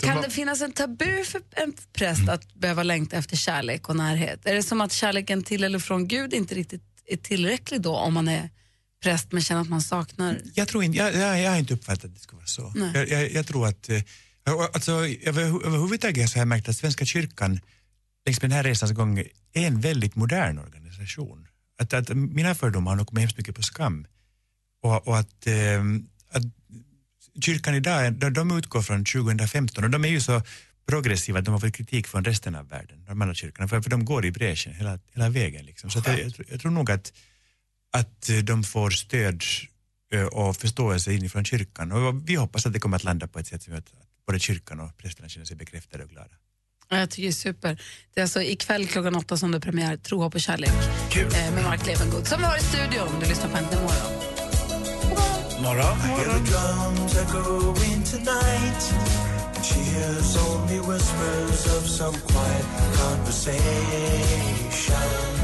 Kan 0.00 0.22
det 0.22 0.30
finnas 0.30 0.60
en 0.62 0.72
tabu 0.72 1.24
för 1.24 1.40
en 1.56 1.72
präst 1.92 2.28
att 2.28 2.54
behöva 2.54 2.82
längta 2.82 3.16
efter 3.16 3.36
kärlek 3.36 3.88
och 3.88 3.96
närhet? 3.96 4.40
Är 4.44 4.54
det 4.54 4.62
som 4.62 4.80
att 4.80 4.92
kärleken 4.92 5.42
till 5.42 5.64
eller 5.64 5.78
från 5.78 6.08
Gud 6.08 6.34
inte 6.34 6.54
riktigt 6.54 6.82
är 7.06 7.16
tillräcklig 7.16 7.80
då 7.80 7.96
om 7.96 8.14
man 8.14 8.28
är 8.28 8.50
präst 9.02 9.32
men 9.32 9.42
känner 9.42 9.60
att 9.60 9.68
man 9.68 9.82
saknar? 9.82 10.38
Jag, 10.54 10.68
tror 10.68 10.84
inte, 10.84 10.98
jag, 10.98 11.14
jag, 11.14 11.40
jag 11.40 11.50
har 11.50 11.58
inte 11.58 11.74
uppfattat 11.74 12.04
att 12.04 12.14
det 12.14 12.20
skulle 12.20 12.36
vara 12.38 12.46
så. 12.46 12.72
Jag, 12.94 13.08
jag, 13.08 13.32
jag 13.32 13.46
tror 13.46 13.66
att, 13.66 13.88
eh, 13.88 14.00
alltså, 14.50 14.92
över, 15.06 15.42
överhuvudtaget 15.42 16.30
så 16.30 16.36
har 16.36 16.40
jag 16.40 16.48
märkt 16.48 16.68
att 16.68 16.76
Svenska 16.76 17.04
kyrkan 17.04 17.60
längs 18.26 18.42
med 18.42 18.50
den 18.50 18.56
här 18.56 18.64
resans 18.64 18.92
gång 18.92 19.18
är 19.18 19.66
en 19.66 19.80
väldigt 19.80 20.16
modern 20.16 20.58
organisation. 20.58 21.46
Att, 21.78 21.92
att 21.92 22.08
mina 22.08 22.54
fördomar 22.54 22.90
har 22.90 22.96
nog 22.96 23.06
kommit 23.06 23.22
hemskt 23.22 23.38
mycket 23.38 23.54
på 23.54 23.62
skam. 23.62 24.06
Och, 24.82 25.08
och 25.08 25.18
att, 25.18 25.46
eh, 25.46 25.82
att 26.30 26.42
kyrkan 27.44 27.74
idag, 27.74 28.12
de, 28.12 28.34
de 28.34 28.58
utgår 28.58 28.82
från 28.82 29.04
2015 29.04 29.84
och 29.84 29.90
de 29.90 30.04
är 30.04 30.08
ju 30.08 30.20
så 30.20 30.42
progressiva 30.86 31.38
att 31.38 31.44
de 31.44 31.52
har 31.52 31.60
fått 31.60 31.74
kritik 31.74 32.06
från 32.06 32.24
resten 32.24 32.54
av 32.54 32.68
världen, 32.68 33.04
de 33.06 33.22
andra 33.22 33.34
kyrkorna, 33.34 33.68
för, 33.68 33.80
för 33.80 33.90
de 33.90 34.04
går 34.04 34.26
i 34.26 34.30
bräschen 34.30 34.74
hela, 34.74 34.98
hela 35.12 35.28
vägen. 35.28 35.64
Liksom. 35.64 35.90
Så 35.90 35.98
att 35.98 36.06
jag, 36.06 36.32
jag, 36.48 36.60
tror- 36.60 36.70
nog 36.70 36.90
att, 36.90 37.12
att 37.92 38.30
de 38.44 38.64
får 38.64 38.90
stöd 38.90 39.42
eh, 40.12 40.24
och 40.24 40.56
förståelse 40.56 41.12
inifrån 41.12 41.44
kyrkan. 41.44 41.92
Och 41.92 42.28
vi 42.28 42.34
hoppas 42.34 42.66
att 42.66 42.72
det 42.72 42.80
kommer 42.80 42.96
att 42.96 43.04
landa 43.04 43.26
på 43.26 43.38
ett 43.38 43.46
sätt 43.46 43.62
som 43.62 43.72
gör 43.72 43.78
att 43.78 43.92
både 44.30 44.38
kyrkan 44.38 44.80
och 44.80 44.96
prästerna 44.96 45.28
känner 45.28 45.46
sig 45.46 45.56
bekräftade 45.56 46.04
och 46.04 46.10
glada. 46.10 46.30
Ja, 46.88 46.98
Jag 46.98 47.10
tycker 47.10 47.22
det 47.22 47.28
är 47.28 47.32
super. 47.32 47.82
Det 48.14 48.20
är 48.20 48.22
alltså 48.22 48.42
ikväll 48.42 48.86
klockan 48.86 49.14
åtta 49.16 49.36
som 49.36 49.50
det 49.50 49.58
är 49.58 49.60
premiär, 49.60 49.96
Tro, 49.96 50.20
hopp 50.22 50.34
och 50.34 50.40
kärlek 50.40 50.70
eh, 51.16 51.54
med 51.54 51.64
Mark 51.64 51.86
Levengood 51.86 52.26
som 52.26 52.38
vi 52.38 52.44
har 52.44 52.56
i 52.56 52.60
studion. 52.60 53.20
Du 53.20 53.28
lyssnar 53.28 53.48
på 53.50 53.56
Äntligen 53.56 53.82
morgon. 53.82 54.12
Morgon. 55.62 56.00
Hear 64.80 65.39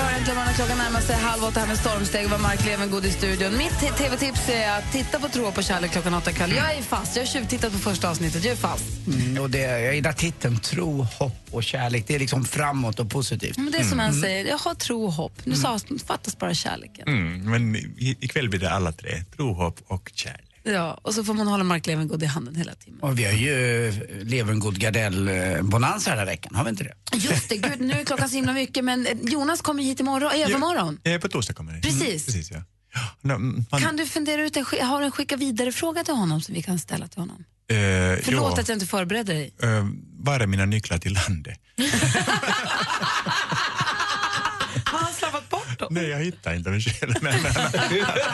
Äntligen 0.00 0.36
morgon. 0.36 0.54
Klockan 0.54 0.78
närmar 0.78 1.00
sig 1.00 1.16
halv 1.16 1.44
åtta 1.44 1.60
här 1.60 1.66
med 1.66 1.78
stormsteg. 1.78 2.28
var 2.28 2.38
Mark 2.38 2.64
Levengood 2.64 3.04
i 3.04 3.10
studion. 3.10 3.56
Mitt 3.58 3.96
tv-tips 3.98 4.48
är 4.48 4.78
att 4.78 4.92
titta 4.92 5.18
på 5.20 5.28
Tro, 5.28 5.44
och 5.44 5.64
kärlek 5.64 5.92
klockan 5.92 6.14
åtta 6.14 6.30
ikväll. 6.30 6.52
Jag 6.56 6.74
är 6.76 6.82
fast. 6.82 7.16
Jag 7.16 7.22
har 7.22 7.26
tjuvtittat 7.26 7.72
på 7.72 7.78
första 7.78 8.10
avsnittet. 8.10 8.44
Jag 8.44 8.52
är 8.52 8.56
fast. 8.56 8.84
Mm, 9.06 9.42
och 9.42 9.50
det, 9.50 9.58
jag 9.58 9.94
gillar 9.94 10.12
titeln 10.12 10.58
Tro, 10.58 11.02
hopp 11.18 11.36
och 11.50 11.62
kärlek. 11.64 12.04
Det 12.06 12.14
är 12.14 12.18
liksom 12.18 12.44
framåt 12.44 13.00
och 13.00 13.10
positivt. 13.10 13.56
Men 13.56 13.70
det 13.72 13.78
är 13.78 13.84
som 13.84 14.00
en 14.00 14.14
säger, 14.20 14.44
jag 14.44 14.58
har 14.58 14.74
tro 14.74 15.04
och 15.04 15.12
hopp. 15.12 15.32
Nu 15.44 15.56
sa, 15.56 15.78
fattas 16.06 16.38
bara 16.38 16.54
kärleken. 16.54 17.08
Mm, 17.08 17.50
men 17.50 17.76
i- 17.76 18.16
ikväll 18.20 18.48
blir 18.48 18.60
det 18.60 18.70
alla 18.70 18.92
tre, 18.92 19.22
tro, 19.36 19.52
hopp 19.54 19.80
och 19.86 20.10
kärlek. 20.14 20.40
Ja, 20.68 21.00
och 21.02 21.14
så 21.14 21.24
får 21.24 21.34
man 21.34 21.46
hålla 21.46 21.64
Mark 21.64 21.86
Levengood 21.86 22.22
i 22.22 22.26
handen 22.26 22.54
hela 22.54 22.74
timmen. 22.74 23.00
Och 23.00 23.18
vi 23.18 23.24
har 23.24 23.32
ju 23.32 23.88
eh, 23.88 23.94
Levengood 24.24 24.78
Gardell-bonanza 24.78 26.10
den 26.10 26.18
här 26.18 26.26
veckan, 26.26 26.54
har 26.54 26.64
vi 26.64 26.70
inte 26.70 26.84
det? 26.84 26.94
Just 27.16 27.48
det, 27.48 27.56
gud, 27.56 27.80
nu 27.80 27.92
är 28.00 28.04
klockan 28.04 28.28
så 28.28 28.36
himla 28.36 28.52
mycket. 28.52 28.84
Men 28.84 29.06
eh, 29.06 29.12
Jonas 29.22 29.60
kommer 29.60 29.82
hit 29.82 30.00
imorgon, 30.00 30.32
i 30.34 30.42
övermorgon. 30.42 30.98
Eh, 31.04 31.18
på 31.20 31.28
torsdag 31.28 31.52
kommer 31.54 31.72
det. 31.72 31.80
Precis. 31.80 32.26
Precis 32.26 32.50
ja. 32.50 32.62
Ja, 32.94 33.00
no, 33.22 33.32
mm, 33.32 33.64
han, 33.70 33.80
Kan 33.80 33.96
du 33.96 34.06
fundera 34.06 34.42
ut 34.42 34.56
en, 34.56 34.64
har 34.86 34.98
du 35.00 35.04
en 35.04 35.10
skicka 35.12 35.36
vidare-fråga 35.36 36.04
till 36.04 36.14
honom 36.14 36.40
som 36.40 36.54
vi 36.54 36.62
kan 36.62 36.78
ställa 36.78 37.08
till 37.08 37.20
honom? 37.20 37.44
eh, 37.70 37.76
Förlåt 38.22 38.52
ja, 38.56 38.60
att 38.62 38.68
jag 38.68 38.76
inte 38.76 38.86
förberedde 38.86 39.32
dig. 39.32 39.54
eh, 39.62 39.86
var 40.18 40.40
är 40.40 40.46
mina 40.46 40.64
nycklar 40.64 40.98
till 40.98 41.12
landet? 41.14 41.58
Har 44.84 44.98
han 44.98 45.12
slarvat 45.12 45.48
bort 45.48 45.78
dem? 45.78 45.85
Nej, 45.96 46.08
jag 46.10 46.18
hittar 46.18 46.54
inte 46.54 46.80
själv. 46.80 47.14
Men, 47.20 47.42
men, 47.42 47.52
han, 47.52 47.70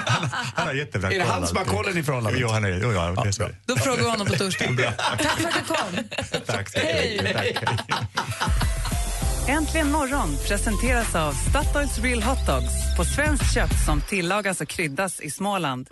han, 0.06 0.30
han 0.54 0.66
har 0.66 0.74
jättebra 0.74 1.12
Är 1.12 1.18
det 1.18 1.24
koll 1.24 1.32
han 1.32 1.46
som 1.46 1.56
har 1.56 1.64
kollen 1.64 1.98
i 1.98 2.02
förhållandet? 2.02 2.40
Jo, 2.40 2.48
han 2.48 2.64
är, 2.64 2.80
jo, 2.82 2.92
ja, 2.92 3.22
det 3.22 3.28
är 3.28 3.32
så. 3.32 3.48
Då 3.66 3.76
frågar 3.76 4.02
vi 4.02 4.10
honom 4.10 4.26
på 4.26 4.32
torsdag. 4.32 4.66
Tack 4.98 5.22
för 5.22 5.48
att 5.48 5.54
du 5.54 5.74
kom. 5.74 6.40
Tack 6.46 6.68
så 6.68 6.78
mycket. 6.78 7.60
Tack. 7.60 8.12
Äntligen 9.48 9.90
morgon 9.90 10.36
presenteras 10.48 11.14
av 11.14 11.32
Statoils 11.32 11.98
Real 11.98 12.22
Hot 12.22 12.46
Dogs 12.46 12.96
på 12.96 13.04
svenskt 13.04 13.54
kött 13.54 13.84
som 13.86 14.00
tillagas 14.00 14.60
och 14.60 14.68
kryddas 14.68 15.20
i 15.20 15.30
Småland. 15.30 15.88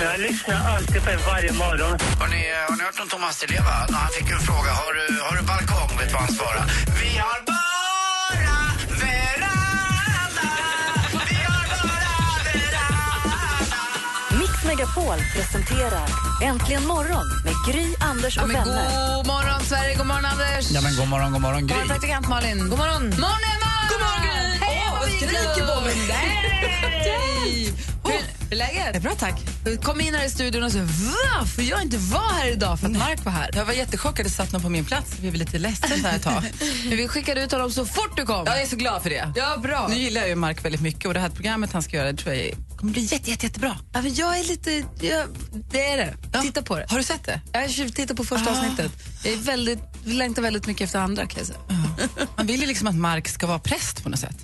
Jag 0.00 0.20
lyssnar 0.20 0.54
alltid 0.54 1.04
på 1.04 1.10
er 1.10 1.20
varje 1.26 1.52
morgon. 1.52 1.98
Har 2.20 2.28
ni, 2.28 2.42
har 2.68 2.76
ni 2.76 2.82
hört 2.82 3.00
om 3.02 3.08
Thomas 3.08 3.40
Di 3.40 3.46
Leva? 3.46 3.86
När 3.90 3.98
han 3.98 4.10
fick 4.18 4.30
en 4.30 4.40
fråga, 4.40 4.70
har 4.70 4.92
du, 4.94 5.20
har 5.22 5.36
du 5.36 5.42
balkong? 5.42 5.98
Vet 5.98 6.08
du 6.08 6.14
vad 6.14 6.22
han 6.22 6.32
svarade? 6.32 6.64
Vi 7.02 7.18
har 7.18 7.44
bara 7.46 7.53
Megapol 14.96 15.18
presenterar 15.34 16.08
Äntligen 16.42 16.86
morgon 16.86 17.24
med 17.44 17.54
Gry, 17.74 17.94
Anders 18.00 18.36
och 18.38 18.42
Ja, 18.42 18.46
men 18.46 18.56
vänner. 18.56 19.16
god 19.16 19.26
morgon, 19.26 19.60
Sverige. 19.64 19.94
God 19.96 20.06
morgon, 20.06 20.24
Anders. 20.24 20.70
Ja, 20.70 20.80
men 20.80 20.96
god 20.96 21.08
morgon, 21.08 21.32
god 21.32 21.40
morgon, 21.40 21.60
God 21.60 21.68
Gry. 21.68 21.76
morgon, 21.76 21.88
praktikant 21.88 22.28
Malin. 22.28 22.58
God 22.58 22.78
morgon. 22.78 23.02
morgon, 23.02 23.40
Emma! 23.54 23.72
God 23.90 24.00
morgon, 24.00 24.22
Gry. 24.22 24.58
Hej, 24.60 24.82
Åh, 24.92 24.98
vad 25.00 25.08
skriker 25.08 25.74
på 25.76 25.80
mig. 25.84 25.94
Nej! 26.08 27.72
Hur 28.04 28.50
är 28.50 28.56
läget? 28.56 29.02
Bra, 29.02 29.12
tack. 29.14 29.40
Kom 29.82 30.00
in 30.00 30.14
här 30.14 30.26
i 30.26 30.30
studion 30.30 30.62
och 30.62 30.72
sa 30.72 30.78
va? 30.78 31.46
För 31.56 31.62
jag 31.62 31.82
inte 31.82 31.96
var 31.96 32.32
här 32.32 32.52
idag 32.52 32.80
för 32.80 32.86
att 32.86 32.92
Mark 32.92 33.24
var 33.24 33.32
här. 33.32 33.50
Jag 33.54 33.64
var 33.64 33.72
jättechockad. 33.72 34.26
Det 34.26 34.30
satt 34.30 34.52
någon 34.52 34.62
på 34.62 34.68
min 34.68 34.84
plats. 34.84 35.10
Jag 35.12 35.20
blev 35.20 35.34
lite 35.34 35.58
ledsen 35.58 36.02
där 36.02 36.16
ett 36.16 36.22
tag. 36.22 36.42
Men 36.88 36.96
vi 36.96 37.08
skickade 37.08 37.42
ut 37.42 37.52
honom 37.52 37.70
så 37.70 37.84
fort 37.86 38.16
du 38.16 38.26
kom. 38.26 38.42
Jag 38.46 38.62
är 38.62 38.66
så 38.66 38.76
glad 38.76 39.02
för 39.02 39.10
det. 39.10 39.32
Ja, 39.36 39.56
bra. 39.62 39.86
Nu 39.90 39.96
gillar 39.96 40.20
jag 40.20 40.28
ju 40.28 40.34
Mark 40.34 40.64
väldigt 40.64 40.80
mycket 40.80 41.04
och 41.06 41.14
det 41.14 41.20
här 41.20 41.28
programmet 41.28 41.72
han 41.72 41.82
ska 41.82 41.96
göra 41.96 42.12
det 42.12 42.18
tror 42.18 42.34
jag 42.34 42.54
kommer 42.84 42.92
bli 42.92 43.02
jätte, 43.02 43.30
jätte, 43.30 43.46
jättebra. 43.46 43.76
Ja, 43.92 44.02
men 44.02 44.14
jag 44.14 44.38
är 44.38 44.44
lite... 44.44 44.70
Jag, 45.00 45.28
det 45.70 45.84
är 45.90 45.96
det. 45.96 46.40
Titta 46.42 46.62
på 46.62 46.78
det. 46.78 46.86
Har 46.90 46.98
du 46.98 47.04
sett 47.04 47.24
det? 47.24 47.40
Jag 47.52 47.94
tittar 47.94 48.14
på 48.14 48.24
första 48.24 48.50
Ah. 48.50 48.58
avsnittet. 48.58 48.92
Jag 49.24 49.32
är 49.32 49.36
väldigt, 49.36 49.78
längtar 50.04 50.42
väldigt 50.42 50.66
mycket 50.66 50.84
efter 50.84 50.98
andra 50.98 51.26
kan 51.26 51.38
jag 51.38 51.46
säga. 51.46 51.58
Man 52.36 52.46
vill 52.46 52.60
ju 52.60 52.66
liksom 52.66 52.86
att 52.86 52.94
Mark 52.94 53.28
ska 53.28 53.46
vara 53.46 53.58
präst 53.58 54.02
på 54.02 54.08
något 54.08 54.20
sätt. 54.20 54.36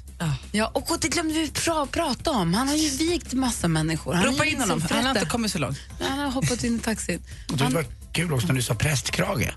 Ja, 0.52 0.66
och 0.74 0.98
det 1.00 1.08
glömde 1.08 1.34
vi 1.34 1.50
pra, 1.50 1.86
prata 1.86 2.30
om. 2.30 2.54
Han 2.54 2.68
har 2.68 2.76
ju 2.76 2.88
vigt 2.90 3.32
massa 3.32 3.68
människor. 3.68 4.14
Han 4.14 4.24
Ropa 4.24 4.38
har 4.38 4.44
in 4.44 4.60
honom. 4.60 4.82
Han 4.90 5.04
har 5.04 5.14
inte 5.14 5.30
kommit 5.30 5.52
så 5.52 5.58
långt. 5.58 5.78
Han 6.00 6.18
har 6.18 6.30
hoppat 6.30 6.64
in 6.64 6.76
i 6.76 6.78
taxin. 6.78 7.22
Och 7.52 7.56
det 7.56 7.64
var 7.68 7.84
kul 8.12 8.32
också 8.32 8.46
när 8.46 8.54
du 8.54 8.62
sa 8.62 8.74
prästkrage. 8.74 9.50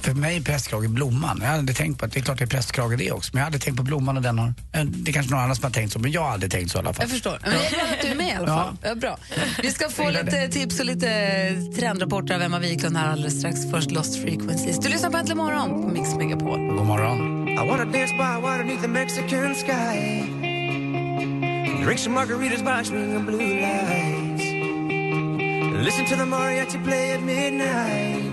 För 0.00 0.14
mig 0.14 0.36
är 0.36 0.40
prästkrage 0.40 0.88
blomman. 0.90 1.38
Jag 1.42 1.48
hade 1.48 1.72
tänkt 1.72 1.98
på 1.98 2.04
att 2.06 2.12
det 2.12 2.20
är 2.20 2.22
klart 2.22 2.38
det 2.38 2.44
är 2.44 2.46
prästkrage 2.46 2.98
det 2.98 3.12
också. 3.12 3.30
Men 3.32 3.38
jag 3.40 3.44
hade 3.44 3.58
tänkt 3.58 3.76
på 3.76 3.82
blomman 3.82 4.16
och 4.16 4.22
den 4.22 4.38
har... 4.38 4.46
eh, 4.72 4.84
Det 4.84 5.10
är 5.10 5.12
kanske 5.12 5.32
någon 5.32 5.40
annan 5.42 5.56
som 5.56 5.64
har 5.64 5.70
tänkt 5.70 5.92
så, 5.92 5.98
men 5.98 6.10
jag 6.12 6.20
har 6.22 6.30
aldrig 6.30 6.52
tänkt 6.52 6.70
så 6.70 6.78
i 6.78 6.80
alla 6.80 6.92
fall. 6.92 7.02
Jag 7.02 7.10
förstår. 7.10 7.38
Men 7.42 7.52
jag 7.52 7.64
är 7.66 7.70
glad 7.70 7.82
att 7.92 8.02
du 8.02 8.08
är 8.08 8.14
med 8.14 8.28
i 8.28 8.32
alla 8.32 8.46
fall. 8.46 8.76
Ja. 8.82 8.94
bra. 8.94 9.18
Vi 9.62 9.70
ska 9.70 9.88
få 9.88 10.10
lite 10.10 10.48
tips 10.48 10.80
och 10.80 10.86
lite 10.86 11.08
trendrapporter 11.76 12.34
av 12.34 12.42
Emma 12.42 12.58
Wiklund 12.58 12.96
här 12.96 13.08
alldeles 13.08 13.38
strax. 13.38 13.56
Först 13.70 13.90
Lost 13.90 14.22
Frequencies. 14.22 14.78
Du 14.78 14.88
lyssnar 14.88 15.10
på 15.10 15.16
Äntligen 15.16 15.36
morgon 15.38 15.82
på 15.82 15.88
Mix 15.88 16.14
Megapol. 16.14 16.58
God 16.76 16.86
morgon. 16.86 17.48
I 17.48 17.56
wanna 17.68 17.84
dance 17.84 18.12
by 18.14 18.42
water 18.42 18.58
beneath 18.64 18.82
the 18.82 18.88
Mexican 18.88 19.54
sky. 19.54 20.22
Drink 21.84 21.98
some 21.98 22.14
margaritas 22.20 22.62
by 22.64 22.84
swinging 22.84 23.24
blue 23.26 23.60
lights. 23.60 24.44
Listen 25.84 26.04
to 26.06 26.16
the 26.16 26.24
mariachi 26.26 26.84
play 26.84 27.12
at 27.14 27.22
midnight. 27.22 28.27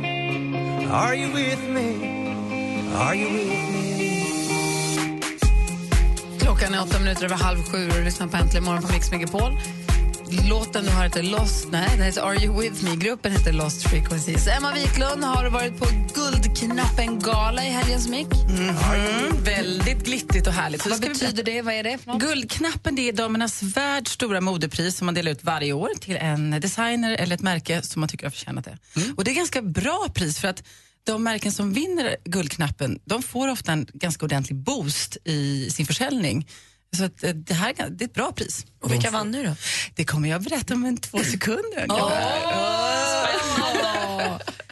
Are 0.92 1.16
you 1.16 1.34
with 1.34 1.70
me? 1.70 2.92
Are 2.96 3.16
you 3.16 3.30
with 3.30 3.48
me? 3.48 3.86
Klockan 6.40 6.74
är 6.74 6.82
åtta 6.82 7.00
minuter 7.00 7.26
över 7.26 7.36
halv 7.36 7.64
sju 7.64 7.88
och 7.90 7.94
du 7.94 8.04
lyssnar 8.04 8.28
på 8.28 8.38
Äntligen 8.38 8.64
morgon 8.64 8.82
på 8.82 8.94
Mix 8.94 9.12
Megapol. 9.12 9.58
Låten 10.30 10.86
du 10.86 10.92
har 10.92 11.04
heter 11.04 11.24
Lost, 11.24 11.68
nej, 11.72 11.90
den 11.92 12.06
heter 12.06 12.22
Are 12.22 12.44
You 12.44 12.62
With 12.62 12.84
Me. 12.84 12.96
Gruppen 12.96 13.32
heter 13.32 13.54
Lost 13.54 13.84
Frequencies. 13.90 14.48
Emma 14.48 14.74
Wiklund 14.74 15.24
har 15.24 15.50
varit 15.50 15.78
på 15.80 15.86
Guldknappen-gala 16.14 17.66
i 17.66 17.70
helgen 17.70 18.02
som 18.02 18.14
gick. 18.14 18.28
Väldigt 19.44 20.06
glittrigt 20.06 20.48
och 20.48 20.54
härligt. 20.54 20.86
Vad 20.86 21.02
betyder 21.02 21.44
det? 21.44 21.62
Vad 21.62 21.74
är 21.74 21.84
det? 21.84 21.98
Guldknappen 22.20 22.96
det 22.96 23.10
är 23.10 23.14
Damernas 23.14 23.64
Världs 23.64 24.12
stora 24.12 24.42
modepris 24.42 24.98
som 24.98 25.06
man 25.06 25.14
delar 25.14 25.32
ut 25.32 25.44
varje 25.44 25.74
år 25.74 25.90
till 26.00 26.16
en 26.16 26.52
designer 26.52 27.16
eller 27.16 27.36
ett 27.36 27.42
märke 27.42 27.82
som 27.82 28.00
man 28.00 28.10
tycker 28.10 28.26
har 28.26 28.32
förtjänat 28.32 28.66
det. 28.66 28.78
Och 29.18 29.24
det 29.24 29.32
är 29.32 29.36
ganska 29.36 29.62
bra 29.62 30.08
pris 30.14 30.40
för 30.40 30.48
att 30.48 30.64
de 31.04 31.24
märken 31.24 31.52
som 31.52 31.74
vinner 31.74 32.16
Guldknappen 32.26 33.00
de 33.06 33.24
får 33.24 33.48
ofta 33.48 33.72
en 33.72 33.88
ganska 33.94 34.26
ordentlig 34.26 34.56
boost 34.58 35.18
i 35.24 35.70
sin 35.72 35.86
försäljning. 35.86 36.48
Så 36.98 37.04
att 37.06 37.24
eh, 37.24 37.30
det 37.30 37.54
här 37.54 37.74
det 37.90 38.04
är 38.04 38.08
ett 38.08 38.14
bra 38.14 38.32
pris. 38.32 38.66
Och 38.84 38.92
vilka 38.92 39.12
vann 39.12 39.32
nu 39.32 39.44
då? 39.46 39.56
Det 39.96 40.06
kommer 40.06 40.30
jag 40.30 40.42
berätta 40.44 40.74
om 40.74 40.86
en 40.86 40.98
två 40.98 41.18
sekunder. 41.32 41.86
Åh, 41.90 42.12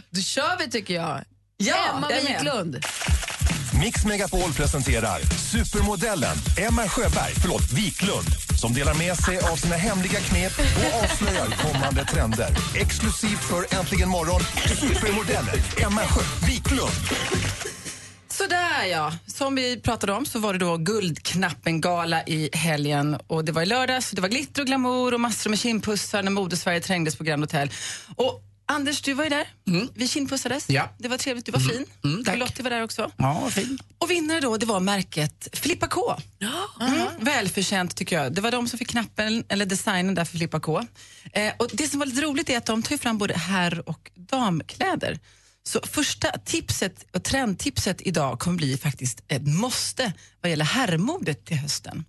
Då 0.10 0.22
kör 0.22 0.58
vi 0.60 0.70
tycker 0.72 0.94
jag. 0.94 1.22
Ja, 1.58 1.76
Emma. 1.98 2.08
Wiklund. 2.08 2.86
Mix 3.80 4.06
Megapol 4.06 4.54
presenterar 4.54 5.20
supermodellen 5.52 6.36
Emma 6.58 6.88
Sjöberg, 6.90 7.34
förlåt, 7.42 7.72
Wiklund 7.72 8.28
som 8.60 8.74
delar 8.74 8.94
med 8.94 9.18
sig 9.18 9.40
av 9.40 9.56
sina 9.56 9.76
hemliga 9.76 10.20
knep 10.20 10.52
och 10.60 11.04
avslöjar 11.04 11.48
kommande 11.48 12.06
trender. 12.06 12.50
Exklusivt 12.76 13.44
för 13.44 13.76
Äntligen 13.80 14.10
morgon, 14.10 14.42
supermodellen 14.80 15.56
Emma 15.84 16.02
Sjö 16.02 16.22
Wiklund. 16.48 16.92
Sådär 18.38 18.86
ja, 18.86 19.14
som 19.28 19.56
vi 19.56 19.80
pratade 19.80 20.14
om 20.14 20.26
så 20.26 20.40
var 20.40 20.54
det 20.54 20.60
då 20.60 20.78
Guldknappen-gala 20.78 22.24
i 22.24 22.50
helgen 22.54 23.18
och 23.28 23.46
det 23.46 23.52
var 23.52 23.62
i 23.62 23.66
lördags, 23.66 24.12
det 24.12 24.22
var 24.22 24.30
glitter 24.30 24.62
och 24.62 24.68
glamour 24.68 25.14
och 25.14 25.20
massor 25.20 25.50
med 25.50 25.60
kindpussar 25.60 26.24
när 26.24 26.32
Modesverige 26.32 26.82
trängdes 26.82 27.16
på 27.16 27.24
Grand 27.24 27.44
Hotel. 27.44 27.72
Och 28.16 28.42
Anders, 28.66 29.02
du 29.02 29.14
var 29.14 29.24
ju 29.24 29.30
där. 29.30 29.48
Vi 29.94 30.08
kindpussades. 30.08 30.70
Ja. 30.70 30.90
Det 30.98 31.08
var 31.08 31.18
trevligt, 31.18 31.46
du 31.46 31.52
var 31.52 31.60
fin. 31.60 31.86
Mm, 32.04 32.24
tack. 32.24 32.34
och 32.34 32.40
Lottie 32.40 32.64
var 32.64 32.70
där 32.70 32.84
också. 32.84 33.12
Ja, 33.18 33.50
fin. 33.50 33.80
Och 33.98 34.12
vinnare 34.12 34.40
då, 34.40 34.58
det 34.58 34.66
var 34.66 34.80
märket 34.80 35.48
Filippa 35.54 35.88
K. 35.88 36.16
Mm, 36.82 37.08
välförtjänt 37.20 37.96
tycker 37.96 38.22
jag. 38.22 38.34
Det 38.34 38.42
var 38.42 38.52
de 38.52 38.68
som 38.68 38.80
fick 38.80 38.90
knappen, 38.90 39.44
eller 39.50 39.66
designen 39.66 40.16
där 40.16 40.26
för 40.26 40.32
Filippa 40.32 40.60
K. 40.60 40.82
Eh, 41.34 41.54
och 41.58 41.70
det 41.74 41.88
som 41.88 42.00
var 42.00 42.06
lite 42.06 42.22
roligt 42.22 42.50
är 42.50 42.58
att 42.58 42.66
de 42.66 42.84
tar 42.84 42.98
fram 42.98 43.18
både 43.18 43.34
herr 43.34 43.90
och 43.90 44.12
damkläder. 44.16 45.20
Så 45.64 45.80
första 45.84 46.32
tipset 46.46 47.06
och 47.12 47.24
trendtipset 47.24 48.02
idag 48.02 48.40
kommer 48.40 48.58
bli 48.58 48.78
faktiskt 48.78 49.24
ett 49.28 49.48
måste 49.48 50.14
vad 50.42 50.50
gäller 50.50 50.66
herrmodet 50.66 51.46
till 51.46 51.58
hösten. 51.58 52.06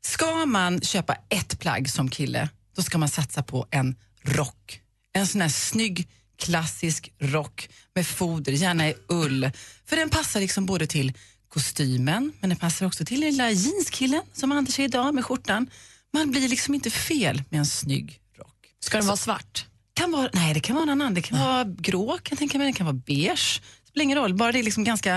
Ska 0.00 0.46
man 0.46 0.80
köpa 0.80 1.16
ett 1.28 1.58
plagg 1.58 1.90
som 1.90 2.10
kille, 2.10 2.48
då 2.76 2.82
ska 2.82 2.98
man 2.98 3.08
satsa 3.08 3.42
på 3.42 3.66
en 3.70 3.96
rock. 4.22 4.80
En 5.12 5.26
sån 5.26 5.40
här 5.40 5.48
snygg 5.48 6.08
klassisk 6.38 7.12
rock 7.18 7.68
med 7.94 8.06
foder, 8.06 8.52
gärna 8.52 8.88
i 8.88 8.94
ull. 9.08 9.50
För 9.86 9.96
den 9.96 10.10
passar 10.10 10.40
liksom 10.40 10.66
både 10.66 10.86
till 10.86 11.12
kostymen, 11.48 12.32
men 12.40 12.50
den 12.50 12.58
passar 12.58 12.86
också 12.86 13.04
till 13.04 13.20
den 13.20 13.30
lilla 13.30 13.50
jeanskillen 13.50 14.22
som 14.32 14.52
Anders 14.52 14.78
är 14.78 14.84
idag 14.84 15.14
med 15.14 15.24
skjortan. 15.24 15.70
Man 16.12 16.30
blir 16.30 16.48
liksom 16.48 16.74
inte 16.74 16.90
fel 16.90 17.42
med 17.48 17.58
en 17.58 17.66
snygg 17.66 18.20
rock. 18.38 18.74
Ska 18.80 18.96
den 18.96 19.06
vara 19.06 19.16
svart? 19.16 19.66
Kan 19.96 20.12
vara, 20.12 20.30
nej, 20.32 20.54
det 20.54 20.60
kan 20.60 20.76
vara 20.76 20.82
en 20.82 20.88
annan. 20.90 21.14
Det 21.14 21.22
kan 21.22 21.38
vara 21.38 21.64
grå, 21.64 22.08
kan 22.08 22.20
jag 22.30 22.38
tänka 22.38 22.58
mig. 22.58 22.66
Det 22.66 22.72
kan 22.78 22.86
vara 22.86 23.00
beige. 23.06 23.60
Det 23.84 23.88
spelar 23.88 24.04
ingen 24.04 24.18
roll, 24.18 24.34
bara 24.34 24.52
det 24.52 24.58
är 24.58 24.62
liksom 24.62 24.84
ganska... 24.84 25.16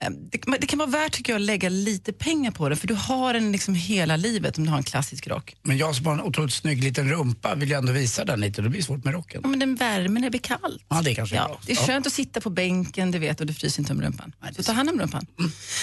eh, 0.00 0.10
Det, 0.10 0.58
det 0.60 0.66
kan 0.66 0.78
vara 0.78 0.90
värt 0.90 1.12
tycker 1.12 1.32
jag, 1.32 1.40
att 1.40 1.46
lägga 1.46 1.68
lite 1.68 2.12
pengar 2.12 2.50
på 2.50 2.68
det 2.68 2.76
för 2.76 2.86
du 2.86 2.94
har 2.94 3.32
den 3.34 3.52
liksom 3.52 3.74
hela 3.74 4.16
livet 4.16 4.58
om 4.58 4.64
du 4.64 4.70
har 4.70 4.76
en 4.78 4.82
klassisk 4.84 5.26
rock. 5.26 5.56
Men 5.62 5.76
jag 5.78 5.94
som 5.96 6.06
har 6.06 6.12
en 6.12 6.20
otroligt 6.22 6.52
snygg 6.54 6.84
liten 6.84 7.10
rumpa 7.10 7.54
vill 7.54 7.68
ju 7.68 7.74
ändå 7.74 7.92
visa 7.92 8.24
den 8.24 8.40
lite. 8.40 8.62
Det 8.62 8.68
blir 8.68 8.82
svårt 8.82 9.04
med 9.04 9.14
rocken. 9.14 9.40
Ja, 9.44 9.48
men 9.48 9.58
den 9.58 9.74
värmer 9.74 10.20
när 10.20 10.26
det 10.26 10.30
blir 10.30 10.40
kallt. 10.40 10.84
Ja, 10.88 11.02
det 11.02 11.14
kanske 11.14 11.36
är 11.36 11.40
Ja, 11.40 11.46
bra. 11.48 11.60
det 11.66 11.72
är 11.72 11.76
skönt 11.76 12.06
att 12.06 12.12
sitta 12.12 12.40
på 12.40 12.50
bänken, 12.50 13.10
det 13.10 13.18
vet 13.18 13.40
och 13.40 13.46
det 13.46 13.54
fryser 13.54 13.80
inte 13.80 13.92
om 13.92 14.02
rumpan. 14.02 14.32
Så 14.56 14.62
ta 14.62 14.72
hand 14.72 14.90
om 14.90 15.00
rumpan. 15.00 15.26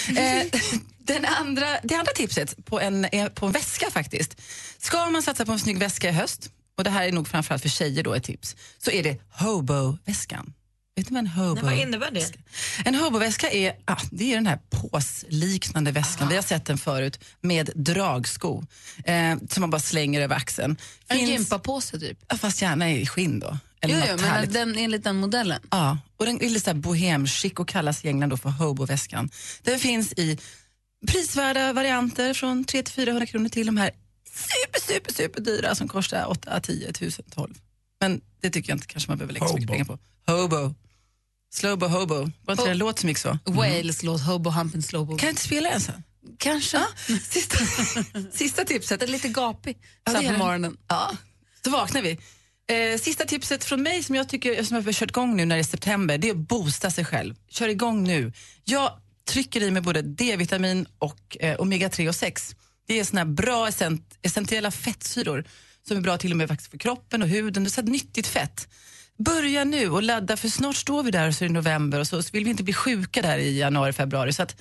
Eh, 0.08 0.46
den 0.98 1.24
andra, 1.24 1.66
det 1.82 1.94
andra 1.94 2.12
tipset 2.12 2.64
på 2.66 2.80
en, 2.80 3.04
är 3.04 3.28
på 3.28 3.46
en 3.46 3.52
väska 3.52 3.90
faktiskt. 3.90 4.40
Ska 4.78 5.10
man 5.10 5.22
satsa 5.22 5.44
på 5.46 5.52
en 5.52 5.58
snygg 5.58 5.78
väska 5.78 6.08
i 6.08 6.12
höst, 6.12 6.50
och 6.76 6.84
det 6.84 6.90
här 6.90 7.08
är 7.08 7.12
nog 7.12 7.28
framförallt 7.28 7.62
för 7.62 7.68
tjejer 7.68 8.02
då 8.02 8.14
ett 8.14 8.24
tips, 8.24 8.56
så 8.78 8.90
är 8.90 9.02
det 9.02 9.18
hobo-väskan. 9.30 10.52
Vet 10.96 11.10
ni 11.10 11.14
vad 11.14 11.18
en 11.18 11.26
hobo 11.26 11.54
Nej, 11.54 11.64
vad 11.64 11.78
innebär 11.88 12.10
det? 12.10 12.32
En 12.84 12.94
hoboväska 12.94 13.50
är, 13.50 13.74
ah, 13.84 14.00
det 14.10 14.30
är 14.32 14.34
den 14.34 14.46
här 14.46 14.58
påsliknande 14.70 15.90
väskan, 15.92 16.28
vi 16.28 16.34
har 16.34 16.42
sett 16.42 16.64
den 16.64 16.78
förut, 16.78 17.18
med 17.40 17.70
dragsko 17.74 18.64
eh, 19.04 19.36
som 19.50 19.60
man 19.60 19.70
bara 19.70 19.80
slänger 19.80 20.20
över 20.20 20.36
axeln. 20.36 20.76
En 21.08 21.16
Finns- 21.18 21.30
gympapåse 21.30 21.98
typ? 22.00 22.18
Ja, 22.28 22.36
fast 22.36 22.62
gärna 22.62 22.90
i 22.90 23.06
skinn 23.06 23.38
då. 23.40 23.58
Eller 23.80 23.94
Jo, 23.94 24.02
jo, 24.10 24.16
men 24.16 24.24
härligt. 24.30 24.52
den, 24.52 24.76
enligt 24.78 25.04
den 25.04 25.16
modellen. 25.16 25.60
Ja, 25.70 25.98
och 26.16 26.26
den 26.26 26.42
är 26.42 26.48
lite 26.48 26.60
så 26.64 26.70
här 26.70 26.74
bohemchic 26.74 27.52
och 27.52 27.68
kallas 27.68 28.04
i 28.04 28.08
England 28.08 28.30
då 28.30 28.36
för 28.36 28.48
hobo-väskan. 28.48 29.30
Den 29.62 29.78
finns 29.78 30.12
i 30.12 30.38
prisvärda 31.08 31.72
varianter 31.72 32.34
från 32.34 32.64
300-400 32.64 33.26
kronor 33.26 33.48
till 33.48 33.66
de 33.66 33.76
här 33.76 33.90
super, 34.36 34.80
super, 34.80 35.12
super 35.12 35.40
dyra 35.40 35.74
som 35.74 35.88
kostar 35.88 36.26
8 36.26 36.60
10 36.60 36.92
000, 37.00 37.10
12. 37.30 37.54
Men 38.00 38.20
det 38.40 38.50
tycker 38.50 38.70
jag 38.70 38.76
inte 38.76 38.86
kanske 38.86 39.10
man 39.10 39.18
behöver 39.18 39.34
lägga 39.34 39.48
så 39.48 39.54
mycket 39.54 39.70
pengar 39.70 39.84
på. 39.84 39.98
Hobo. 40.26 40.74
Slowbo 41.54 41.86
Hobo. 41.86 42.14
Var 42.14 42.52
inte 42.52 42.64
det 42.64 42.70
en 42.70 42.78
låt 42.78 42.98
som 42.98 43.08
gick 43.08 43.18
så? 43.18 43.38
Wales 43.44 44.02
låt 44.02 44.20
Hobo 44.20 44.50
Humpen 44.50 44.82
Slowbo. 44.82 45.16
Kan 45.16 45.26
jag 45.26 45.32
inte 45.32 45.42
spela 45.42 45.70
den 45.70 45.80
sen? 45.80 46.02
Kanske. 46.38 46.86
Sista, 47.22 47.58
sista 48.32 48.64
tipset. 48.64 49.00
Den 49.00 49.08
är 49.08 49.12
lite 49.12 49.28
gapig 49.28 49.78
Ja, 50.04 50.12
så 50.12 50.22
på 50.22 50.38
morgonen. 50.38 50.76
Ja, 50.88 51.10
då 51.64 51.70
vaknar 51.70 52.02
vi. 52.02 52.18
Eh, 52.68 52.98
sista 52.98 53.24
tipset 53.24 53.64
från 53.64 53.82
mig 53.82 54.02
som 54.02 54.14
jag 54.14 54.28
tycker 54.28 54.62
som 54.62 54.76
jag 54.76 54.84
har 54.84 54.92
kört 54.92 55.10
igång 55.10 55.36
nu 55.36 55.44
när 55.44 55.56
det 55.56 55.62
är 55.62 55.64
september, 55.64 56.18
det 56.18 56.28
är 56.28 56.32
att 56.32 56.36
boosta 56.36 56.90
sig 56.90 57.04
själv. 57.04 57.34
Kör 57.48 57.68
igång 57.68 58.04
nu. 58.04 58.32
Jag 58.64 58.90
trycker 59.28 59.62
i 59.62 59.70
mig 59.70 59.82
både 59.82 60.02
D-vitamin 60.02 60.86
och 60.98 61.36
eh, 61.40 61.56
omega-3 61.58 62.08
och 62.08 62.14
6. 62.14 62.56
Det 62.86 63.00
är 63.00 63.04
såna 63.04 63.20
här 63.20 63.26
bra 63.26 63.68
essent- 63.68 64.18
essentiella 64.22 64.70
fettsyror 64.70 65.44
som 65.88 65.96
är 65.96 66.00
bra 66.00 66.18
till 66.18 66.30
och 66.30 66.36
med 66.36 66.48
faktiskt 66.48 66.70
för 66.70 66.78
kroppen 66.78 67.22
och 67.22 67.28
huden. 67.28 67.64
Det 67.64 67.68
är 67.68 67.70
så 67.70 67.80
här 67.80 67.88
nyttigt 67.88 68.26
fett. 68.26 68.68
Börja 69.18 69.64
nu 69.64 69.90
och 69.90 70.02
ladda 70.02 70.36
för 70.36 70.48
snart 70.48 70.76
står 70.76 71.02
vi 71.02 71.10
där 71.10 71.28
och 71.28 71.34
så 71.34 71.44
är 71.44 71.48
det 71.48 71.54
november 71.54 72.00
och 72.00 72.06
så, 72.06 72.22
så 72.22 72.30
vill 72.32 72.44
vi 72.44 72.50
inte 72.50 72.62
bli 72.62 72.72
sjuka 72.72 73.22
där 73.22 73.38
i 73.38 73.58
januari, 73.58 73.92
februari. 73.92 74.32
Så 74.32 74.42
att 74.42 74.60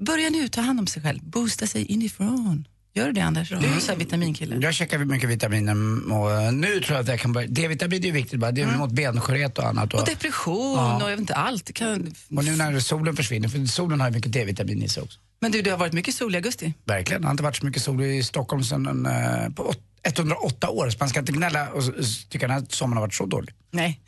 börja 0.00 0.30
nu, 0.30 0.48
ta 0.48 0.60
hand 0.60 0.80
om 0.80 0.86
sig 0.86 1.02
själv. 1.02 1.20
Boosta 1.22 1.66
sig 1.66 1.84
inifrån. 1.84 2.68
Gör 2.96 3.06
du 3.06 3.12
det 3.12 3.20
Anders? 3.20 3.48
Du 3.48 3.56
är 3.56 3.80
så 3.80 3.94
vitaminkille. 3.94 4.56
Jag 4.60 4.74
käkar 4.74 4.98
mycket 4.98 5.28
vitaminer 5.30 6.12
och 6.12 6.32
eh, 6.32 6.52
nu 6.52 6.80
tror 6.80 6.96
jag 6.96 7.02
att 7.02 7.08
jag 7.08 7.20
kan 7.20 7.32
börja. 7.32 7.48
D-vitamin 7.48 8.02
är 8.02 8.06
ju 8.06 8.12
viktigt 8.12 8.40
bara. 8.40 8.52
Det 8.52 8.62
är 8.62 8.66
väl 8.66 8.76
mot 8.76 8.92
benskörhet 8.92 9.58
och 9.58 9.66
annat. 9.66 9.92
Mm. 9.92 10.02
Och 10.02 10.08
depression 10.08 10.76
Ja. 10.78 10.94
och 10.96 11.02
jag 11.02 11.08
vet 11.10 11.20
inte 11.20 11.34
allt. 11.34 11.74
Kan... 11.74 12.14
Och 12.36 12.44
nu 12.44 12.56
när 12.56 12.80
solen 12.80 13.16
försvinner, 13.16 13.48
för 13.48 13.66
solen 13.66 14.00
har 14.00 14.08
ju 14.08 14.14
mycket 14.14 14.32
D-vitamin 14.32 14.82
i 14.82 14.88
sig 14.88 15.02
också. 15.02 15.18
Men 15.40 15.52
du, 15.52 15.62
det 15.62 15.70
har 15.70 15.78
varit 15.78 15.92
mycket 15.92 16.14
sol 16.14 16.34
i 16.34 16.36
augusti. 16.36 16.74
Verkligen. 16.84 17.22
Det 17.22 17.28
har 17.28 17.30
inte 17.32 17.42
varit 17.42 17.56
så 17.56 17.66
mycket 17.66 17.82
sol 17.82 18.02
i 18.02 18.22
Stockholm 18.22 18.64
sedan 18.64 19.06
eh, 19.06 19.48
på 19.54 19.62
åt- 19.62 19.82
108 20.02 20.68
år. 20.70 20.90
Så 20.90 20.96
man 21.00 21.08
ska 21.08 21.18
inte 21.20 21.32
gnälla 21.32 21.68
och 21.70 21.82
tycka 22.30 22.48
att 22.52 22.72
sommaren 22.72 22.96
har 22.96 23.02
varit 23.06 23.14
så 23.14 23.26
dålig. 23.26 23.54
Nej. 23.70 24.00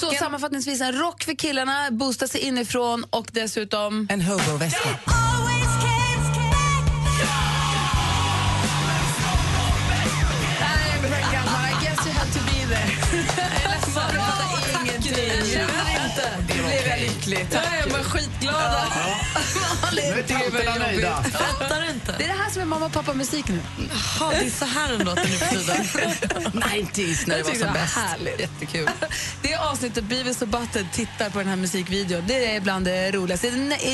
Så 0.00 0.10
sammanfattningsvis 0.10 0.80
en 0.80 0.92
rock 0.92 1.22
för 1.22 1.34
killarna, 1.34 1.90
boosta 1.90 2.28
sig 2.28 2.40
inifrån 2.40 3.04
och 3.10 3.28
dessutom... 3.32 4.06
En 4.10 4.20
hobo-väska. 4.22 4.88
Jag 13.36 13.46
är 13.46 13.68
ledsen, 13.68 14.02
jag 14.14 14.26
fattar 14.26 14.80
ingenting. 14.82 15.28
Jag 15.38 15.46
känner 15.46 16.04
inte. 16.04 16.36
Nu 16.48 16.54
blev 16.54 16.86
jag 16.88 17.00
lycklig. 17.00 17.46
Jag 17.82 17.90
bara 17.90 18.02
skitglada. 18.04 18.86
Nu 19.92 20.00
är 20.02 20.22
tanterna 20.22 20.74
nöjda. 20.86 21.22
Fattar 21.22 21.90
inte. 21.90 22.14
Det 22.18 22.24
är 22.24 22.28
det 22.28 22.34
här 22.42 22.50
som 22.50 22.62
är 22.62 22.66
mamma 22.66 22.86
och 22.86 22.92
pappa-musik 22.92 23.48
nu. 23.48 23.60
Jaha, 24.20 24.30
det 24.30 24.46
är 24.46 24.50
så 24.50 24.64
här 24.64 24.92
den 24.92 25.04
låter 25.06 25.22
nu 25.22 25.28
för 25.28 25.46
tiden. 25.46 25.76
90s 26.62 27.22
när 27.28 27.36
det 27.36 27.42
var 27.42 27.50
som 27.50 27.58
det 27.60 27.66
var 27.66 27.72
bäst. 27.72 27.94
härligt. 27.96 28.40
Jättekul. 28.40 28.90
Det 29.42 29.52
är 29.52 29.70
avsnittet 29.70 30.04
Beavis 30.04 30.42
och 30.42 30.48
Butthead 30.48 30.84
tittar 30.92 31.30
på 31.30 31.38
den 31.38 31.48
här 31.48 31.56
musikvideon. 31.56 32.24
Det 32.26 32.56
är 32.56 32.60
bland 32.60 32.84
det 32.84 33.10
roligaste. 33.10 33.48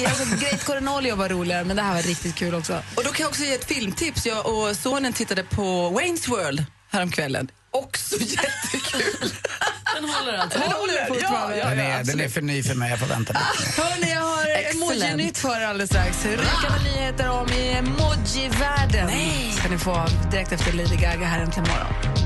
Alltså, 0.09 0.25
Great 0.41 0.65
Coronolio 0.65 1.17
var 1.17 1.29
roligare, 1.29 1.65
men 1.65 1.77
det 1.77 1.83
här 1.83 1.95
var 1.95 2.03
riktigt 2.03 2.35
kul 2.35 2.55
också. 2.55 2.83
Och 2.97 3.05
då 3.05 3.11
kan 3.11 3.25
jag 3.25 3.29
också 3.31 3.43
ge 3.43 3.55
ett 3.55 3.65
filmtips. 3.69 4.27
Jag 4.27 4.47
och 4.47 4.77
sonen 4.77 5.13
tittade 5.13 5.43
på 5.45 5.91
Wayne's 6.01 6.29
World 6.31 6.65
häromkvällen. 6.91 7.49
Också 7.75 8.17
jättekul. 8.21 9.31
Den 9.95 10.05
håller 10.05 10.39
alltså. 10.39 10.59
Den 10.59 10.73
håller 10.73 11.07
fortfarande. 11.07 11.57
Den 11.57 11.81
är, 11.81 12.05
den 12.05 12.21
är 12.21 12.29
för 12.29 12.43
ny 12.43 12.63
för 12.63 12.75
mig, 12.75 12.91
jag 12.91 12.99
får 12.99 13.07
vänta 13.07 13.33
lite. 13.33 13.81
Hörni, 13.83 14.11
jag 14.13 14.21
har 14.21 14.47
emoji-nytt 14.75 15.39
för 15.39 15.61
er 15.61 15.67
alldeles 15.67 15.91
strax. 15.91 16.25
Rykande 16.25 16.91
nyheter 16.91 17.31
om 17.31 17.49
i 17.49 17.73
emoji-världen. 17.73 19.11
ska 19.59 19.69
ni 19.69 19.79
få 19.79 20.07
direkt 20.31 20.53
efter 20.53 20.73
Lady 20.73 20.97
Gaga 20.97 21.27
här 21.27 21.41
äntligen 21.41 21.69
morgon. 21.69 22.24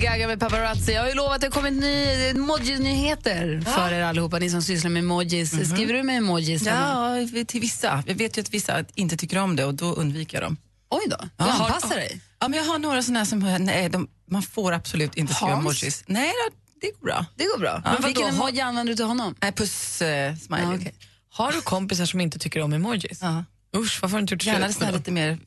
Gaga 0.00 0.26
med 0.26 0.40
paparazzi. 0.40 0.92
Jag 0.92 1.02
har 1.02 1.08
ju 1.08 1.14
lovat 1.14 1.34
att 1.34 1.40
det 1.40 1.46
har 1.46 1.52
kommit 1.52 1.72
ny 1.72 2.04
emoji-nyheter 2.30 3.60
för 3.60 3.92
er 3.92 4.02
allihopa, 4.02 4.38
ni 4.38 4.50
som 4.50 4.62
sysslar 4.62 4.90
med 4.90 5.00
emojis. 5.00 5.50
Skriver 5.50 5.94
du 5.94 6.02
med 6.02 6.16
emojis? 6.16 6.66
Hanna? 6.66 7.20
Ja, 7.20 7.44
till 7.46 7.60
vissa. 7.60 8.04
Jag 8.06 8.14
vet 8.14 8.36
ju 8.38 8.40
att 8.40 8.50
vissa 8.50 8.84
inte 8.94 9.16
tycker 9.16 9.38
om 9.38 9.56
det 9.56 9.64
och 9.64 9.74
då 9.74 9.92
undviker 9.94 10.36
jag 10.40 10.44
dem. 10.46 10.56
Oj 10.90 11.02
då, 11.10 11.16
du 11.20 11.28
Ja, 11.36 11.52
anpassar 11.52 11.96
dig. 11.96 12.20
Ja, 12.40 12.48
men 12.48 12.58
jag 12.58 12.66
har 12.66 12.78
några 12.78 13.02
sådana 13.02 13.18
här 13.20 13.24
som, 13.26 13.64
nej, 13.64 13.88
de, 13.88 14.08
man 14.30 14.42
får 14.42 14.72
absolut 14.72 15.14
inte 15.16 15.34
skriva 15.34 15.52
Hans? 15.52 15.60
emojis. 15.62 16.04
Nej, 16.06 16.32
då, 16.48 16.56
det 16.80 16.90
går 17.00 17.06
bra. 17.06 17.26
Det 17.36 17.44
går 17.44 17.58
bra. 17.58 17.82
Ja, 17.84 17.92
Men 17.92 18.02
vilken 18.02 18.24
vadå? 18.24 18.36
emoji 18.36 18.60
använder 18.60 18.92
du 18.92 18.96
till 18.96 19.04
honom? 19.04 19.34
Nej, 19.40 19.52
puss 19.52 20.02
eh, 20.02 20.36
smiley. 20.36 20.64
Ja, 20.64 20.74
okej. 20.74 20.94
Har 21.32 21.52
du 21.52 21.60
kompisar 21.60 22.04
som 22.04 22.20
inte 22.20 22.38
tycker 22.38 22.60
om 22.62 22.72
emojis? 22.72 23.18
Ja. 23.22 23.44
Usch, 23.76 23.98
varför 24.02 24.12
har 24.12 24.18
du 24.18 24.22
inte 24.22 24.34
gjort 24.34 24.44
Gärna 24.46 24.68
slut 24.68 24.80
med 24.80 24.94
lite 24.94 25.10
mer 25.10 25.38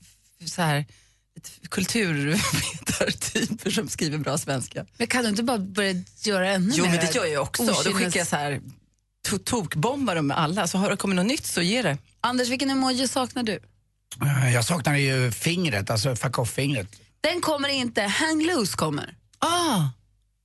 så 0.46 0.62
här 0.62 0.86
kulturvetartyper 1.70 3.70
som 3.72 3.90
skriver 3.90 4.18
bra 4.18 4.38
svenska. 4.38 4.86
Men 4.98 5.08
kan 5.08 5.24
du 5.24 5.30
inte 5.30 5.44
bara 5.44 5.58
börja 5.58 5.94
göra 6.24 6.50
ännu 6.52 6.74
Jo, 6.76 6.84
mer? 6.86 6.92
men 6.92 7.00
det 7.00 7.16
gör 7.16 7.26
jag 7.26 7.42
också. 7.44 7.66
Då 7.66 7.72
okynnes- 7.74 7.94
skickar 7.94 8.20
jag 8.20 8.28
så 8.28 8.36
här 8.36 8.62
to- 9.28 9.44
tokbombar 9.44 10.16
dem 10.16 10.28
med 10.28 10.38
alla. 10.38 10.68
Så 10.68 10.78
har 10.78 10.90
det 10.90 10.98
kommit 10.98 11.16
något 11.16 11.26
nytt 11.26 11.46
så 11.46 11.62
ge 11.62 11.82
det. 11.82 11.98
Anders, 12.22 12.50
vilken 12.50 12.70
emoji 12.70 13.08
saknar 13.08 13.44
du? 13.44 13.60
Eh, 14.22 14.54
Jag 14.54 14.66
saknar 14.66 14.96
ju 14.98 15.32
fingret, 15.32 15.90
alltså 15.90 16.16
fuck 16.16 16.40
off-fingret. 16.40 16.88
Den 17.22 17.42
kommer 17.42 17.70
inte. 17.70 18.02
Hang 18.02 18.46
loose 18.46 18.78
kommer. 18.78 19.16
Ah. 19.40 19.82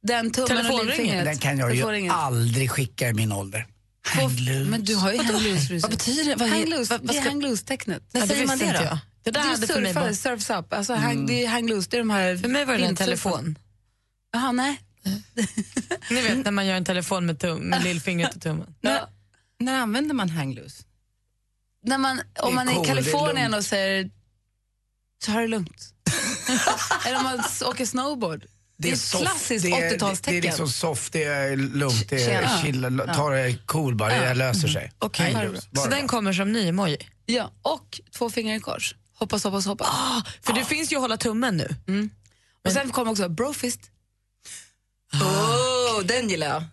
Den 0.02 0.30
tummen 0.30 0.66
och 0.70 0.84
lillfingret. 0.86 1.24
Den 1.24 1.38
kan 1.38 1.58
jag 1.58 1.74
ju 1.74 2.08
aldrig 2.10 2.70
skicka 2.70 3.08
i 3.08 3.12
min 3.12 3.32
ålder. 3.32 3.66
Hang 4.06 4.28
loose. 4.38 4.70
Men 4.70 4.84
du 4.84 4.94
har 4.94 5.12
ju 5.12 5.18
hang 5.22 5.42
loose. 5.42 5.78
Vad 5.78 5.90
betyder 5.90 6.24
det? 6.24 6.34
Vad 6.36 6.48
hang 6.48 6.64
loose, 6.70 6.90
vad- 6.92 7.00
vad 7.00 7.08
det 7.14 7.18
är 7.18 7.22
ska- 7.22 7.30
hang 7.30 7.42
loose-tecknet. 7.42 8.02
När 8.12 8.26
säger 8.26 8.46
man 8.46 8.58
det 8.58 8.72
då? 8.78 8.84
jag. 8.84 8.98
Det 9.32 9.40
där 9.40 9.42
Du 9.42 9.48
hade 9.48 9.66
för 9.92 10.00
mig 10.00 10.16
surfs 10.16 10.50
up. 10.50 10.72
Alltså, 10.72 10.94
hang, 10.94 11.26
det 11.26 11.44
är 11.44 11.48
hang 11.48 11.68
loose, 11.68 11.88
det 11.90 11.96
är 11.96 11.98
de 11.98 12.10
här... 12.10 12.36
För 12.36 12.48
mig 12.48 12.64
var 12.64 12.78
det 12.78 12.84
en 12.84 12.96
telefon. 12.96 13.58
Jaha, 14.32 14.52
nej. 14.52 14.80
Ni 16.10 16.20
vet 16.22 16.44
när 16.44 16.50
man 16.50 16.66
gör 16.66 16.74
en 16.74 16.84
telefon 16.84 17.26
med, 17.26 17.40
tum, 17.40 17.58
med 17.58 17.84
lillfingret 17.84 18.34
och 18.36 18.42
tummen. 18.42 18.74
När, 18.80 19.00
när 19.58 19.78
använder 19.80 20.14
man 20.14 20.30
hang 20.30 20.54
loose? 20.54 20.82
När 21.84 21.98
man, 21.98 22.20
om 22.40 22.48
är 22.50 22.54
man 22.54 22.68
är 22.68 22.74
cool, 22.74 22.82
i 22.84 22.86
det 22.86 22.92
är 22.92 22.94
Kalifornien 22.94 23.50
lugnt. 23.50 23.56
och 23.56 23.64
säger 23.64 24.10
ta 25.26 25.32
det 25.40 25.46
lugnt. 25.46 25.94
Eller 27.06 27.16
om 27.18 27.24
man 27.24 27.40
åker 27.64 27.86
snowboard. 27.86 28.44
Det 28.76 28.88
är 28.88 28.92
ett 28.92 29.00
soft, 29.00 29.22
klassiskt 29.24 29.64
det 29.64 29.70
är- 29.72 29.80
Det 29.80 29.86
är 29.96 29.98
80-talstecken. 29.98 30.40
liksom 30.42 30.68
soft, 30.68 31.12
det 31.12 31.24
är 31.24 31.56
lugnt, 31.56 32.08
det 32.10 32.24
är 32.32 32.62
chill, 32.62 33.00
ta 33.14 33.30
det 33.30 33.56
cool 33.66 33.94
bara, 33.94 34.08
det 34.20 34.34
löser 34.34 34.68
sig. 34.68 34.92
Hang 35.18 35.44
loose, 35.46 35.68
bara 35.70 35.84
så 35.84 35.90
den 35.90 36.08
kommer 36.08 36.32
som 36.32 36.52
ny 36.52 36.68
emoji? 36.68 36.96
Ja, 37.26 37.52
och 37.62 38.00
två 38.12 38.30
fingrar 38.30 38.54
i 38.56 38.60
kors. 38.60 38.94
Hoppas, 39.18 39.44
hoppas, 39.44 39.66
hoppas. 39.66 39.88
Ah, 39.90 40.22
för 40.42 40.52
det 40.52 40.64
finns 40.64 40.92
ju 40.92 40.96
att 40.96 41.02
hålla 41.02 41.16
tummen 41.16 41.56
nu. 41.56 41.76
Och 42.64 42.72
sen 42.72 42.90
kommer 42.90 43.10
också 43.10 43.28
brofist. 43.28 43.80
Åh, 45.14 46.04
den 46.04 46.28
gillar 46.28 46.46
jag. 46.46 46.64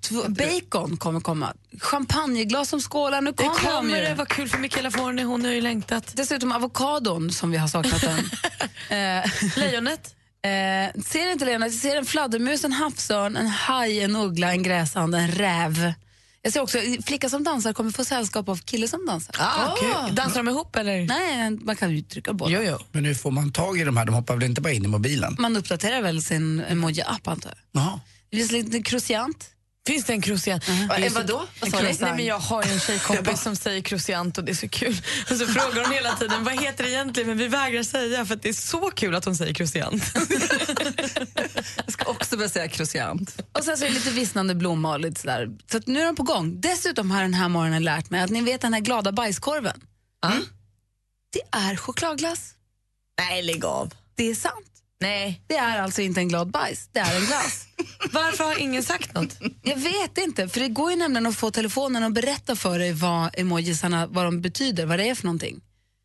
Två- 0.00 0.28
Bacon 0.28 0.96
kommer 0.96 1.20
komma. 1.20 1.54
Champagneglas 1.80 2.68
som 2.68 2.80
skålar. 2.80 3.20
Nu 3.20 3.30
Det 3.30 3.36
kommer 3.36 3.54
de 3.54 3.66
kommer 3.66 4.02
det, 4.02 4.14
vad 4.14 4.28
kul 4.28 4.48
för 4.48 4.58
Mikaela 4.58 4.90
Forni, 4.90 5.22
hon 5.22 5.44
har 5.44 5.52
ju 5.52 5.60
längtat. 5.60 6.12
Dessutom 6.16 6.52
avokadon 6.52 7.32
som 7.32 7.50
vi 7.50 7.56
har 7.56 7.68
saknat 7.68 8.00
den. 8.00 8.18
eh, 9.24 9.30
Lejonet? 9.56 10.14
eh, 10.42 11.02
ser 11.02 11.32
inte 11.32 11.44
Lena, 11.44 11.66
jag 11.66 11.74
ser 11.74 11.96
en 11.96 12.06
fladdermus, 12.06 12.64
en 12.64 12.72
havsörn, 12.72 13.36
en 13.36 13.46
haj, 13.46 14.00
en 14.00 14.16
uggla, 14.16 14.50
en 14.52 14.62
gräsand, 14.62 15.14
en 15.14 15.28
räv. 15.32 15.92
Jag 16.44 16.52
ser 16.52 16.60
också 16.60 16.78
flicka 17.06 17.28
som 17.28 17.44
dansar 17.44 17.72
kommer 17.72 17.90
få 17.90 18.04
sällskap 18.04 18.48
av 18.48 18.56
kille 18.56 18.88
som 18.88 19.06
dansar. 19.06 19.36
Ah, 19.38 19.74
kul. 19.80 20.14
Dansar 20.14 20.36
de 20.36 20.48
ihop 20.48 20.76
eller? 20.76 21.06
Nej, 21.06 21.50
man 21.50 21.76
kan 21.76 21.90
ju 21.96 22.02
trycka 22.02 22.32
båda. 22.32 22.52
Jo, 22.52 22.62
jo. 22.62 22.78
Men 22.92 23.04
hur 23.04 23.14
får 23.14 23.30
man 23.30 23.52
tag 23.52 23.78
i 23.78 23.84
de 23.84 23.96
här? 23.96 24.04
De 24.04 24.14
hoppar 24.14 24.34
väl 24.34 24.42
inte 24.42 24.60
bara 24.60 24.72
in 24.72 24.84
i 24.84 24.88
mobilen? 24.88 25.36
Man 25.38 25.56
uppdaterar 25.56 26.02
väl 26.02 26.22
sin 26.22 26.60
emoji-app 26.60 27.28
antar 27.28 27.54
jag. 27.72 28.00
Det 28.30 28.36
finns 28.36 28.52
lite 28.52 28.82
krociant. 28.82 29.48
Finns 29.86 30.04
det 30.04 30.12
en 30.12 30.22
krociant? 30.22 30.68
Va- 30.68 30.96
eh, 30.96 31.12
vadå? 31.12 31.46
Vad? 31.60 31.82
Nej, 31.82 31.96
men 32.00 32.24
jag 32.24 32.38
har 32.38 32.62
en 32.62 32.80
tjejkompis 32.80 33.42
som 33.42 33.56
säger 33.56 33.80
krociant 33.80 34.38
och 34.38 34.44
det 34.44 34.52
är 34.52 34.56
så 34.56 34.68
kul. 34.68 34.96
Och 35.30 35.36
så 35.36 35.46
frågar 35.46 35.84
hon 35.84 35.92
hela 35.92 36.16
tiden 36.16 36.44
vad 36.44 36.60
heter 36.60 36.84
det 36.84 36.90
egentligen 36.90 37.28
men 37.28 37.38
vi 37.38 37.48
vägrar 37.48 37.82
säga 37.82 38.26
för 38.26 38.34
att 38.34 38.42
det 38.42 38.48
är 38.48 38.52
så 38.52 38.90
kul 38.90 39.14
att 39.14 39.24
hon 39.24 39.36
säger 39.36 39.54
krociant. 39.54 40.02
Jag 41.76 41.92
ska 41.92 42.04
också 42.10 42.36
börja 42.36 42.48
säga 42.48 42.68
krociant. 42.68 43.42
Och 43.52 43.64
sen 43.64 43.78
så 43.78 43.84
är 43.84 43.88
det 43.88 43.94
lite 43.94 44.10
vissnande 44.10 44.54
blomma 44.54 44.92
och 44.92 45.00
lite 45.00 45.20
sådär. 45.20 45.48
Så 45.72 45.80
nu 45.86 46.00
är 46.00 46.06
de 46.06 46.16
på 46.16 46.22
gång. 46.22 46.60
Dessutom 46.60 47.10
har 47.10 47.22
den 47.22 47.34
här 47.34 47.48
morgonen 47.48 47.84
lärt 47.84 48.10
mig 48.10 48.20
att 48.22 48.30
ni 48.30 48.40
vet 48.42 48.60
den 48.60 48.72
här 48.74 48.80
glada 48.80 49.12
bajskorven. 49.12 49.80
Det 51.32 51.58
är 51.58 51.76
chokladglass. 51.76 52.50
Nej, 53.18 53.42
lägg 53.42 53.64
av. 53.64 53.94
Det 54.14 54.30
är 54.30 54.34
sant. 54.34 54.66
Nej. 55.02 55.42
Det 55.46 55.56
är 55.56 55.78
alltså 55.82 56.02
inte 56.02 56.20
en 56.20 56.28
glad 56.28 56.50
bajs, 56.50 56.88
det 56.92 57.00
är 57.00 57.20
en 57.20 57.26
glass. 57.26 57.66
Varför 58.12 58.44
har 58.44 58.58
ingen 58.58 58.82
sagt 58.82 59.14
något? 59.14 59.36
Jag 59.62 59.76
vet 59.76 60.18
inte, 60.18 60.48
för 60.48 60.60
det 60.60 60.68
går 60.68 60.90
ju 60.90 60.96
nämligen 60.96 61.26
att 61.26 61.36
få 61.36 61.50
telefonen 61.50 62.02
att 62.02 62.12
berätta 62.12 62.56
för 62.56 62.78
dig 62.78 62.92
vad 62.92 63.30
emojisarna 63.38 64.06
vad 64.06 64.24
de 64.24 64.40
betyder, 64.40 64.86
vad 64.86 64.98
det 64.98 65.08
är 65.08 65.14
för 65.14 65.24
någonting. 65.24 65.60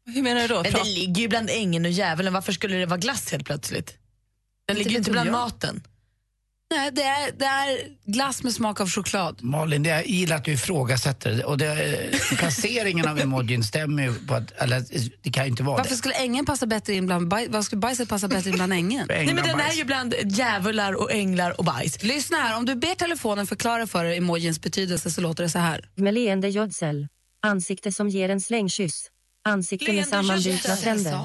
Hur 0.05 0.21
menar 0.21 0.41
du 0.41 0.47
då? 0.47 0.63
Men 0.63 0.71
det 0.71 0.83
ligger 0.83 1.21
ju 1.21 1.27
bland 1.27 1.49
ängeln 1.49 1.85
och 1.85 1.91
djävulen, 1.91 2.33
varför 2.33 2.51
skulle 2.53 2.77
det 2.77 2.85
vara 2.85 2.97
glass 2.99 3.31
helt 3.31 3.45
plötsligt? 3.45 3.97
Den 4.67 4.77
ligger 4.77 4.91
ju 4.91 4.97
inte 4.97 5.11
bland 5.11 5.27
jag. 5.27 5.31
maten. 5.31 5.83
Nej, 6.71 6.91
det 6.91 7.03
är, 7.03 7.31
det 7.31 7.45
är 7.45 7.79
glass 8.05 8.43
med 8.43 8.53
smak 8.53 8.81
av 8.81 8.89
choklad. 8.89 9.43
Malin, 9.43 9.83
det 9.83 9.89
jag 9.89 10.07
gillar 10.07 10.35
att 10.35 10.43
du 10.45 10.51
ifrågasätter 10.51 11.45
och 11.45 11.57
det, 11.57 11.67
eh, 12.11 12.37
placeringen 12.37 13.07
av 13.07 13.19
emojin 13.19 13.63
stämmer 13.63 14.03
ju 14.03 14.13
på 14.13 14.33
att, 14.33 14.51
eller 14.51 14.83
det 15.21 15.31
kan 15.31 15.43
ju 15.43 15.49
inte 15.49 15.63
vara 15.63 15.77
Varför 15.77 15.91
det. 15.91 15.97
skulle 15.97 16.13
ängen 16.15 16.45
passa 16.45 16.65
bättre 16.65 16.93
in 16.93 17.05
bland 17.05 17.27
bajs? 17.27 17.49
Varför 17.49 17.63
skulle 17.63 17.79
bajset 17.79 18.09
passa 18.09 18.27
bättre 18.27 18.49
in 18.49 18.55
bland 18.55 18.73
ängen? 18.73 19.05
Nej, 19.09 19.25
men 19.25 19.35
den 19.35 19.59
är 19.59 19.73
ju 19.73 19.83
bland 19.83 20.15
djävular 20.25 20.93
och 20.93 21.11
änglar 21.11 21.59
och 21.59 21.65
bajs. 21.65 22.03
Lyssna 22.03 22.37
här, 22.37 22.57
om 22.57 22.65
du 22.65 22.75
ber 22.75 22.95
telefonen 22.95 23.47
förklara 23.47 23.87
för 23.87 24.03
dig 24.03 24.17
emojins 24.17 24.61
betydelse 24.61 25.11
så 25.11 25.21
låter 25.21 25.43
det 25.43 25.49
så 25.49 25.59
här. 25.59 25.89
Med 25.95 26.13
leende 26.13 26.49
gödsel. 26.49 27.07
Ansikte 27.41 27.91
som 27.91 28.09
ger 28.09 28.29
en 28.29 28.41
slängkyss. 28.41 29.11
Ansikte 29.45 29.93
med 29.93 30.07
sammanbitna 30.07 30.75
tänder. 30.75 31.19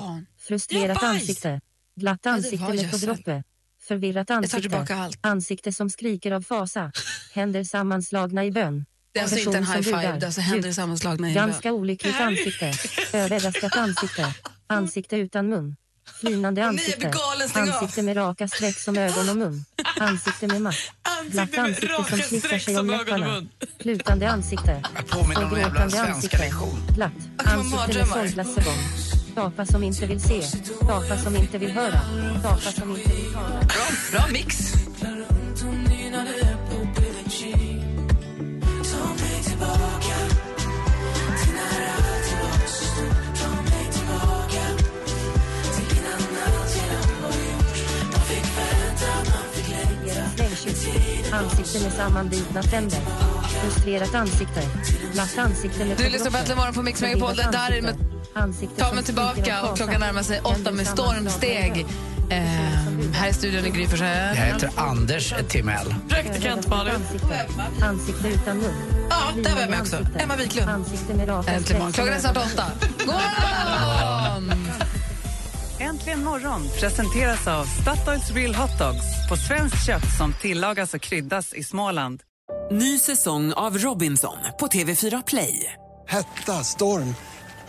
Frustrerat 0.49 1.03
ansikte. 1.03 1.61
Glatt 1.97 2.23
det 2.23 2.31
ansikte 2.31 2.69
med 2.73 2.91
på 2.91 2.97
droppe. 2.97 3.43
Förvirrat 3.83 4.29
tar 4.29 4.35
ansikte. 4.35 4.87
Ansikte 5.21 5.73
som 5.73 5.91
skriker 5.91 6.33
av 6.33 6.43
fasa. 6.43 6.93
Händer 7.33 7.65
sammanslagna 7.65 8.45
i 8.45 8.51
bön. 8.51 8.85
Det 9.13 9.19
är 9.19 9.23
alltså 9.23 9.39
inte 9.39 9.59
en 9.59 9.67
som 9.67 9.75
high 9.75 9.83
five, 9.83 9.97
det 10.01 10.07
är 10.07 10.25
alltså 10.25 10.41
händer 10.41 10.73
sammanslagna 10.73 11.31
i 11.31 11.35
bön. 11.35 11.49
Ganska 11.49 11.73
olyckligt 11.73 12.21
ansikte. 12.21 12.73
Överraskat 13.13 13.77
ansikte. 13.77 14.35
Ansikte 14.67 15.17
utan 15.17 15.49
mun. 15.49 15.77
Flinande 16.21 16.65
ansikte. 16.67 17.09
av. 17.09 17.69
Ansikte 17.69 18.03
med 18.03 18.17
raka 18.17 18.49
streck 18.49 18.79
som 18.79 18.97
ögon 18.99 19.29
och 19.29 19.37
mun. 19.37 19.65
Ansikte 20.01 20.47
med 20.47 20.63
mask. 20.63 20.93
Glatt 21.27 21.59
ansikte 21.59 22.05
som 22.09 22.19
slickar 22.19 22.59
sig 22.59 22.79
om 22.79 22.87
läpparna. 22.87 23.47
Plutande 23.79 24.31
ansikte. 24.31 24.83
Jag 24.95 25.07
påminner 25.09 25.45
om 25.45 25.55
en 25.55 25.61
jävla 25.61 25.81
Gråtande 25.81 25.97
svenska 25.97 26.39
lektion. 26.39 26.79
Glatt. 26.95 27.13
Ansikte 27.37 27.99
med 27.99 28.09
mardrömmar. 28.09 29.22
Apa 29.37 29.67
som 29.67 29.83
inte 29.83 30.07
vill 30.07 30.21
se. 30.21 30.43
Apa 30.83 31.17
som 31.17 31.37
inte 31.37 31.59
vill 31.59 31.73
höra. 31.73 32.01
Apa 32.45 32.57
som 32.57 32.91
inte 32.91 33.13
vill 33.15 33.33
tala. 33.33 33.61
Bra, 33.61 33.87
bra 34.13 34.25
mix. 34.33 34.57
Slängkyss. 50.37 51.33
Ansikte 51.33 51.85
med 51.85 51.93
sammanbitna 51.93 52.63
tänder. 52.63 52.99
Frustrerat 53.63 54.15
ansikte. 54.15 54.63
Glatt 55.13 55.39
ansikte 55.39 55.85
med 55.85 55.97
Du 55.97 56.09
lyssnar 56.09 56.31
på 56.31 56.37
Äntligen 56.37 56.59
morgon 56.59 56.75
på 56.75 56.83
Mix 56.83 57.01
Megapol. 57.01 57.37
Där 57.37 57.73
är 57.73 57.83
med 57.83 58.12
Ta 58.77 58.93
mig 58.95 59.05
tillbaka 59.05 59.63
och 59.63 59.77
klockan 59.77 60.01
närmar 60.01 60.23
sig 60.23 60.41
åtta 60.41 60.73
med 60.73 60.87
stormsteg. 60.87 61.87
Eh, 62.31 62.39
här 63.13 63.29
i 63.29 63.33
studion 63.33 63.67
i 63.67 63.71
Gry 63.71 63.83
Jag 63.83 64.35
heter 64.35 64.71
Anders 64.77 65.35
Timell. 65.49 65.95
Praktikant 66.09 66.69
Malin. 66.69 66.95
Ansikte. 67.83 68.29
Utan 68.29 68.57
mun. 68.59 68.75
Ja, 69.11 69.43
där 69.43 69.55
var 69.55 69.61
jag 69.61 69.71
med 69.71 69.81
också. 69.81 69.97
Emma 70.19 70.37
Wiklund. 70.37 70.69
Äntligen 70.71 71.79
morgon. 71.79 71.93
Klockan 71.93 72.15
är 72.15 72.19
snart 72.19 72.37
åtta. 72.37 72.65
God 72.99 73.07
morgon! 73.07 74.53
Äntligen 75.81 76.25
morgon 76.25 76.69
presenteras 76.81 77.47
av 77.47 77.65
Statoils 77.65 78.31
Real 78.31 78.55
Hot 78.55 78.79
Dogs 78.79 79.29
på 79.29 79.37
svenskt 79.37 79.87
kött 79.87 80.17
som 80.19 80.33
tillagas 80.33 80.95
och 80.95 81.01
kryddas 81.01 81.53
i 81.55 81.63
Småland. 81.63 82.23
Ny 82.71 82.99
säsong 82.99 83.53
av 83.53 83.79
Robinson 83.79 84.37
på 84.61 84.67
TV4 84.67 85.23
Play. 85.27 85.73
Hetta, 86.09 86.53
storm, 86.53 87.15